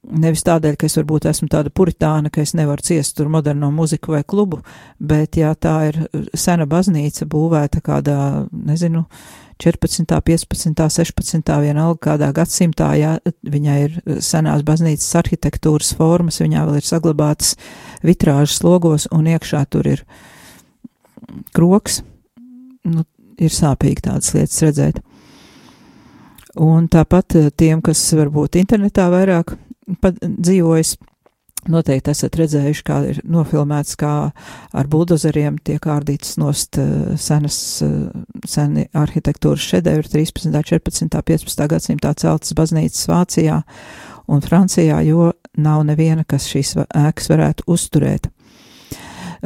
Nevis 0.06 0.44
tādēļ, 0.46 0.76
ka 0.78 0.86
es 0.86 0.94
varbūt 1.00 1.24
esmu 1.26 1.48
tāda 1.50 1.72
puritāna, 1.74 2.30
ka 2.30 2.44
es 2.44 2.52
nevaru 2.54 2.84
ciest 2.86 3.16
tur 3.18 3.26
moderno 3.32 3.72
muziku 3.74 4.14
vai 4.14 4.22
klubu, 4.22 4.60
bet 5.02 5.34
ja 5.40 5.50
tā 5.58 5.80
ir 5.88 5.98
sena 6.30 6.62
baznīca 6.70 7.26
būvēta 7.26 7.82
kādā, 7.82 8.20
nezinu, 8.54 9.02
uh, 9.02 9.45
14., 9.62 10.04
15., 10.20 10.88
16., 10.92 11.52
vienalga 11.64 11.98
kādā 12.10 12.28
gadsimtā, 12.36 12.90
ja 13.00 13.16
viņai 13.42 13.76
ir 13.86 13.98
senās 14.24 14.64
baznīcas 14.66 15.08
arhitektūras 15.22 15.94
formas, 15.96 16.42
viņā 16.44 16.66
vēl 16.68 16.80
ir 16.80 16.86
saglabātas 16.86 17.54
vitrāžas 18.04 18.60
logos 18.66 19.08
un 19.14 19.30
iekšā 19.32 19.64
tur 19.72 19.88
ir 19.88 20.04
kroks, 21.56 22.02
nu, 22.84 23.06
ir 23.40 23.52
sāpīgi 23.52 24.08
tādas 24.08 24.34
lietas 24.36 24.62
redzēt. 24.64 25.00
Un 26.60 26.88
tāpat 26.88 27.36
tiem, 27.56 27.82
kas 27.84 28.00
varbūt 28.16 28.56
internetā 28.60 29.08
vairāk 29.12 29.56
dzīvojas, 30.22 30.96
Noteikti 31.72 32.12
esat 32.12 32.36
redzējuši, 32.38 32.82
kā 32.86 33.00
ir 33.10 33.20
nofilmēts, 33.26 33.96
kā 33.98 34.12
ar 34.76 34.90
buldozeriem 34.90 35.58
tiek 35.66 35.82
ārdītas 35.90 36.36
nost 36.38 36.78
uh, 36.78 37.16
senas, 37.18 37.58
uh, 37.82 38.06
seni 38.46 38.86
arhitektūras 38.94 39.66
šedevri 39.72 40.12
13., 40.12 40.54
14., 40.70 41.18
15. 41.32 41.66
gadsimtā 41.74 42.14
celtas 42.22 42.54
baznīcas 42.56 43.08
Vācijā 43.10 43.60
un 44.30 44.42
Francijā, 44.42 45.00
jo 45.06 45.32
nav 45.58 45.84
neviena, 45.88 46.26
kas 46.28 46.48
šīs 46.50 46.76
ēkas 46.86 47.30
varētu 47.32 47.66
uzturēt. 47.70 48.30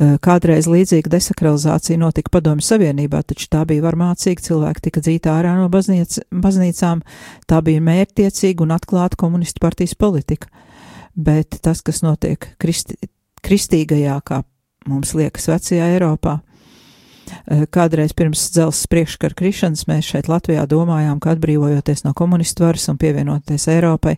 Kādreiz 0.01 0.69
līdzīga 0.71 1.11
desakralizācija 1.13 1.99
notika 2.01 2.31
Padomju 2.37 2.65
Savienībā, 2.65 3.21
taču 3.27 3.49
tā 3.53 3.65
bija 3.69 3.85
varmācīga, 3.85 4.45
cilvēki 4.47 4.85
tika 4.87 5.03
dzīti 5.05 5.29
ārā 5.29 5.57
no 5.59 5.67
baznīc, 5.73 6.21
baznīcām, 6.31 7.03
tā 7.51 7.59
bija 7.67 7.83
mērķtiecīga 7.85 8.65
un 8.65 8.73
atklāta 8.77 9.19
komunistu 9.21 9.61
partijas 9.61 9.97
politika. 9.99 10.49
Bet 11.21 11.59
tas, 11.65 11.83
kas 11.85 12.01
notiek 12.05 12.47
kristi, 12.61 12.97
kristīgajā, 13.45 14.21
kā 14.25 14.43
mums 14.89 15.13
liekas, 15.19 15.51
vecajā 15.51 15.91
Eiropā, 15.95 16.39
kādreiz 17.71 18.15
pirms 18.17 18.47
dzelzs 18.55 18.89
priekškara 18.91 19.37
krišanas 19.39 19.85
mēs 19.91 20.09
šeit 20.09 20.31
Latvijā 20.31 20.65
domājām, 20.71 21.21
ka 21.23 21.35
atbrīvojoties 21.37 22.07
no 22.07 22.15
komunistu 22.17 22.65
varas 22.65 22.89
un 22.91 22.99
pievienoties 22.99 23.69
Eiropai, 23.71 24.17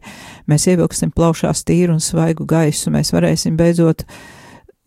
mēs 0.48 0.68
ievilksim 0.70 1.10
plaušās 1.12 1.64
tīru 1.68 1.98
un 1.98 2.04
svaigu 2.04 2.46
gaisu, 2.48 2.94
mēs 2.94 3.12
varēsim 3.12 3.58
beidzot 3.58 4.06
uh, 4.06 4.22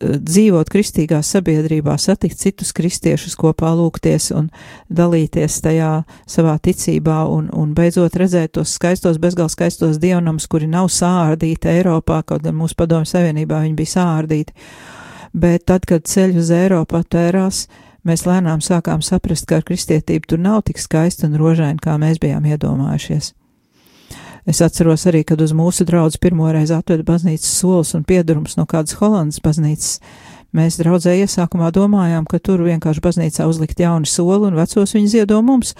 dzīvot 0.00 0.68
kristīgā 0.68 1.22
sabiedrībā, 1.24 1.94
satikt 1.96 2.36
citus 2.40 2.72
kristiešus, 2.76 3.36
kopā 3.40 3.70
lūgties 3.78 4.28
un 4.36 4.50
dalīties 4.92 5.56
tajā 5.64 5.92
savā 6.28 6.58
ticībā 6.60 7.22
un, 7.32 7.48
un 7.56 7.72
beidzot 7.76 8.18
redzēt 8.20 8.56
tos 8.58 8.74
skaistos, 8.76 9.20
bezgal 9.22 9.48
skaistos 9.52 10.00
dievnams, 10.02 10.48
kuri 10.52 10.68
nav 10.68 10.90
sārdīti 10.92 11.72
Eiropā, 11.72 12.20
kaut 12.28 12.44
gan 12.44 12.58
mūsu 12.58 12.76
padomju 12.76 13.08
savienībā 13.08 13.62
viņi 13.64 13.78
bija 13.78 13.94
sārdīti. 13.94 14.52
Bet 15.36 15.66
tad, 15.68 15.88
kad 15.88 16.04
ceļu 16.08 16.44
uz 16.44 16.52
Eiropu 16.52 17.00
attērās, 17.00 17.64
mēs 18.04 18.28
lēnām 18.28 18.60
sākām 18.64 19.00
saprast, 19.04 19.48
ka 19.48 19.60
ar 19.60 19.66
kristietību 19.66 20.28
tur 20.28 20.44
nav 20.44 20.62
tik 20.68 20.80
skaisti 20.80 21.28
un 21.28 21.40
rožaini, 21.40 21.80
kā 21.80 21.96
mēs 22.00 22.20
bijām 22.20 22.44
iedomājušies. 22.52 23.32
Es 24.46 24.60
atceros 24.62 25.02
arī, 25.10 25.24
kad 25.26 25.40
uz 25.42 25.50
mūsu 25.56 25.82
draudz 25.88 26.20
pirmoreiz 26.22 26.70
atveda 26.70 27.02
baznīcas 27.06 27.50
solis 27.50 27.90
un 27.98 28.04
piedurums 28.06 28.54
no 28.54 28.62
kādas 28.70 28.94
Holandas 29.00 29.42
baznīcas. 29.42 29.96
Mēs 30.54 30.78
draudzē 30.78 31.16
iesākumā 31.18 31.72
domājām, 31.74 32.28
ka 32.30 32.38
tur 32.38 32.62
vienkārši 32.62 33.02
baznīcā 33.02 33.46
uzlikt 33.50 33.82
jaunu 33.82 34.06
soli 34.06 34.46
un 34.46 34.54
vecos 34.56 34.94
viņi 34.94 35.10
ziedo 35.16 35.40
mums, 35.42 35.74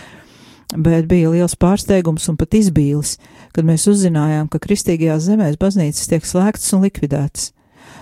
bet 0.74 1.06
bija 1.06 1.30
liels 1.30 1.54
pārsteigums 1.54 2.26
un 2.28 2.36
pat 2.40 2.58
izbīlis, 2.58 3.14
kad 3.54 3.68
mēs 3.68 3.86
uzzinājām, 3.92 4.50
ka 4.50 4.58
kristīgajās 4.66 5.28
zemēs 5.30 5.60
baznīcas 5.62 6.10
tiek 6.10 6.26
slēgtas 6.26 6.74
un 6.74 6.82
likvidētas. 6.88 7.52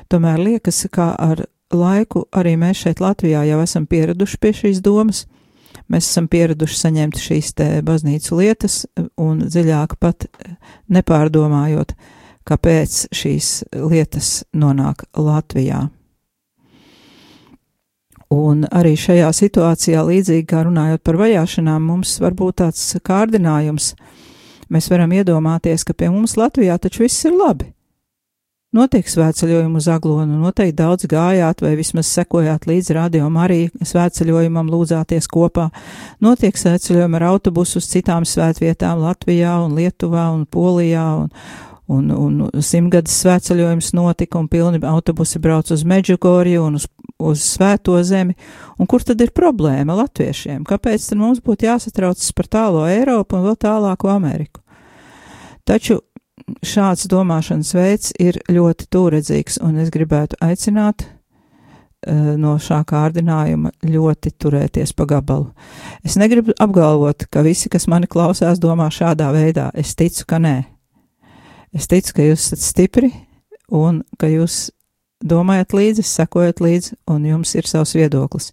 Tomēr 0.09 0.41
liekas, 0.41 0.81
ka 0.89 1.13
ar 1.13 1.45
laiku 1.75 2.25
arī 2.33 2.57
mēs 2.57 2.87
šeit 2.87 3.05
Latvijā 3.05 3.45
jau 3.51 3.61
esam 3.61 3.85
pieraduši 3.85 4.41
pie 4.41 4.57
šīs 4.65 4.81
domas 4.81 5.27
Mēs 5.93 6.09
esam 6.09 6.29
pieraduši 6.33 6.79
saņemt 6.81 7.19
šīs 7.21 7.51
te 7.59 7.67
baznīcu 7.85 8.39
lietas 8.39 8.85
un 9.21 9.43
dziļāk 9.45 9.99
pat 10.01 10.25
nepārdomājot, 10.89 11.93
kāpēc 12.49 13.03
šīs 13.13 13.51
lietas 13.77 14.31
nonāk 14.57 15.05
Latvijā. 15.21 15.85
Un 18.35 18.65
arī 18.73 18.95
šajā 18.99 19.29
situācijā, 19.37 20.01
līdzīgi 20.09 20.47
kā 20.51 20.65
runājot 20.67 21.05
par 21.05 21.21
vajāšanām, 21.21 21.85
mums 21.85 22.17
var 22.25 22.35
būt 22.35 22.63
tāds 22.63 22.83
kārdinājums. 23.05 23.93
Mēs 24.73 24.89
varam 24.91 25.13
iedomāties, 25.15 25.85
ka 25.85 25.95
pie 25.95 26.09
mums 26.11 26.39
Latvijā 26.41 26.81
taču 26.81 27.05
viss 27.05 27.29
ir 27.29 27.37
labi. 27.37 27.69
Notiek 28.75 29.07
svētceļojumi 29.07 29.79
uz 29.79 29.87
Aglonu, 29.87 30.35
noteikti 30.43 30.75
daudz 30.81 31.07
gājāt 31.07 31.61
vai 31.63 31.77
vismaz 31.79 32.09
sekojāt 32.11 32.65
līdz 32.67 32.89
radiom 32.97 33.37
arī 33.39 33.69
svētceļojumam, 33.79 34.73
lūdzāties 34.73 35.29
kopā. 35.31 35.69
Notiek 36.25 36.59
svētceļojumi 36.59 37.21
ar 37.21 37.27
autobusu 37.29 37.79
uz 37.79 37.87
citām 37.93 38.27
svētvietām 38.27 38.99
Latvijā 39.05 39.53
un 39.63 39.77
Lietuvā 39.79 40.25
un 40.35 40.43
Polijā 40.51 41.05
un, 41.23 41.31
un, 41.87 42.11
un 42.49 42.65
simtgades 42.67 43.15
svētceļojums 43.23 43.93
notika 43.95 44.41
un 44.43 44.49
pilni 44.51 44.81
autobusi 44.91 45.39
brauc 45.39 45.71
uz 45.71 45.85
Medžugorju 45.87 46.65
un 46.67 46.81
uz, 46.81 46.89
uz 47.23 47.45
Svēto 47.47 47.95
zemi. 48.03 48.35
Un 48.75 48.91
kur 48.91 49.07
tad 49.07 49.23
ir 49.23 49.31
problēma 49.37 49.95
latviešiem? 50.01 50.65
Kāpēc 50.67 51.07
tad 51.13 51.23
mums 51.23 51.39
būtu 51.45 51.69
jāsatraucas 51.69 52.35
par 52.35 52.51
tālo 52.51 52.83
Eiropu 52.91 53.39
un 53.39 53.47
vēl 53.47 53.61
tālāko 53.69 54.11
Ameriku? 54.11 54.65
Taču 55.63 56.01
šāds 56.65 57.09
domāšanas 57.11 57.73
veids 57.77 58.13
ir 58.21 58.39
ļoti 58.51 58.89
tūredzīgs, 58.93 59.61
un 59.65 59.79
es 59.83 59.91
gribētu 59.95 60.39
aicināt 60.45 61.07
uh, 61.07 62.35
no 62.41 62.57
šā 62.61 62.83
kārdinājuma 62.89 63.73
ļoti 63.89 64.35
turēties 64.41 64.95
pa 64.97 65.09
gabalu. 65.09 65.51
Es 66.05 66.19
negribu 66.21 66.57
apgalvot, 66.61 67.27
ka 67.33 67.45
visi, 67.47 67.73
kas 67.73 67.89
mani 67.91 68.11
klausās, 68.11 68.63
domā 68.63 68.91
šādā 68.93 69.31
veidā. 69.35 69.71
Es 69.75 69.95
ticu, 69.99 70.27
ka 70.29 70.41
nē. 70.43 70.57
Es 71.75 71.89
ticu, 71.91 72.17
ka 72.17 72.29
jūs 72.29 72.49
esat 72.53 72.63
stipri 72.63 73.11
un 73.75 74.03
ka 74.21 74.29
jūs 74.31 74.69
domājat 75.25 75.75
līdzi, 75.75 76.05
sekojat 76.07 76.61
līdzi, 76.63 76.99
un 77.11 77.25
jums 77.27 77.55
ir 77.57 77.69
savs 77.69 77.95
viedoklis. 77.97 78.53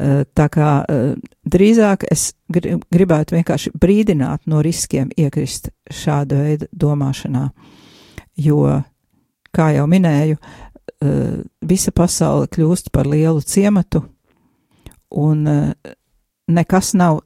Eh, 0.00 0.22
tā 0.36 0.48
kā 0.52 0.82
eh, 0.88 1.14
drīzāk 1.48 2.06
es 2.10 2.32
gribētu 2.52 3.36
vienkārši 3.36 3.72
brīdināt 3.78 4.46
no 4.46 4.62
riskiem 4.62 5.10
iekrist 5.16 5.70
šāda 5.90 6.38
veida 6.42 6.68
domāšanā, 6.72 7.48
jo, 8.36 8.82
kā 9.52 9.70
jau 9.76 9.86
minēju, 9.90 10.38
eh, 10.38 11.42
visa 11.62 11.92
pasaule 11.92 12.46
kļūst 12.46 12.92
par 12.92 13.06
lielu 13.06 13.40
ciematu, 13.40 14.04
un 15.10 15.44
nekas 16.48 16.94
nav 16.94 17.20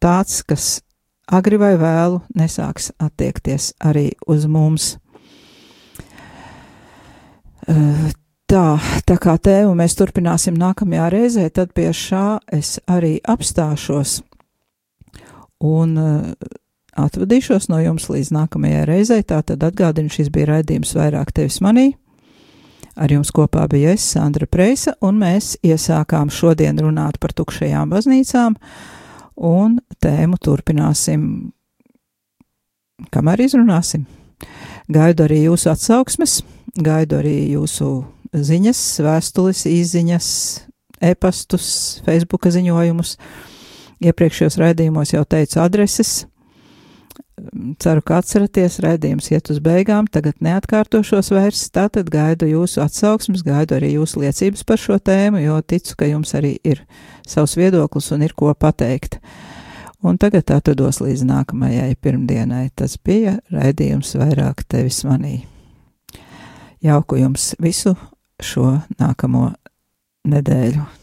tāds, 0.00 0.42
kas 0.46 0.80
agri 1.30 1.58
vai 1.60 1.74
vēlu 1.78 2.20
nesāks 2.38 2.90
attiekties 2.98 3.72
arī 3.84 4.10
uz 4.26 4.46
mums. 4.46 4.96
Tā, 8.50 8.80
tā 9.06 9.14
kā 9.22 9.36
tēmu 9.38 9.76
mēs 9.78 9.94
turpināsim 9.94 10.56
nākamajā 10.58 11.04
reizē, 11.12 11.44
tad 11.54 11.70
pie 11.70 11.92
šā 11.94 12.40
es 12.50 12.80
arī 12.90 13.20
apstāšos 13.22 14.16
un 15.62 15.92
uh, 15.94 16.32
atvadīšos 16.98 17.68
no 17.70 17.78
jums 17.78 18.08
līdz 18.10 18.32
nākamajai 18.34 18.82
reizei. 18.90 19.22
Tātad 19.22 19.62
atgādinu, 19.68 20.10
šis 20.10 20.32
bija 20.34 20.48
raidījums 20.50 20.96
vairāk 20.98 21.30
tevis 21.36 21.60
manī. 21.62 21.92
Ar 22.98 23.14
jums 23.14 23.30
kopā 23.30 23.68
bija 23.70 23.94
es, 23.94 24.08
Sandra 24.16 24.50
Preisa, 24.50 24.96
un 24.98 25.22
mēs 25.22 25.54
iesākām 25.62 26.34
šodien 26.34 26.82
runāt 26.82 27.22
par 27.22 27.30
tukšajām 27.38 27.94
baznīcām, 27.94 28.58
un 29.46 29.78
tēmu 30.02 30.42
turpināsim, 30.42 31.52
kamēr 33.14 33.46
izrunāsim. 33.46 34.10
Gaidu 34.90 35.30
arī 35.30 35.44
jūsu 35.44 35.70
atsauksmes, 35.70 36.40
gaidu 36.82 37.22
arī 37.22 37.52
jūsu 37.54 38.00
ziņas, 38.32 38.80
vēstules, 39.04 39.64
īziņas, 39.66 40.26
e-pastus, 41.10 41.68
Facebook 42.06 42.50
ziņojumus. 42.50 43.16
Iepriekšējos 44.00 44.56
raidījumos 44.60 45.12
jau 45.12 45.24
teicu 45.28 45.60
adreses. 45.60 46.24
Ceru, 47.80 48.02
ka 48.04 48.18
atceraties, 48.20 48.78
raidījums 48.84 49.30
iet 49.32 49.48
uz 49.52 49.60
beigām, 49.64 50.06
tagad 50.12 50.42
neatkārtošos 50.44 51.30
vairs, 51.32 51.62
tātad 51.72 52.08
gaidu 52.12 52.48
jūsu 52.48 52.82
atsauksmes, 52.84 53.44
gaidu 53.44 53.78
arī 53.78 53.94
jūsu 53.94 54.20
liecības 54.24 54.64
par 54.68 54.80
šo 54.80 54.98
tēmu, 55.00 55.40
jo 55.40 55.56
ticu, 55.64 55.96
ka 55.96 56.08
jums 56.08 56.34
arī 56.36 56.58
ir 56.64 56.82
savs 57.28 57.56
viedoklis 57.56 58.10
un 58.12 58.26
ir 58.28 58.36
ko 58.36 58.52
pateikt. 58.52 59.18
Un 60.04 60.16
tagad 60.20 60.48
atvados 60.52 61.00
līdz 61.04 61.26
nākamajai 61.28 61.92
pirmdienai. 62.00 62.70
Tas 62.76 62.96
bija 62.96 63.36
raidījums 63.52 64.14
vairāk 64.16 64.64
tevis 64.68 65.02
manī. 65.04 65.42
Jauku 66.80 67.18
jums 67.20 67.50
visu 67.60 67.92
šo 68.46 68.80
nākamo 69.00 69.50
nedēļu. 70.30 70.99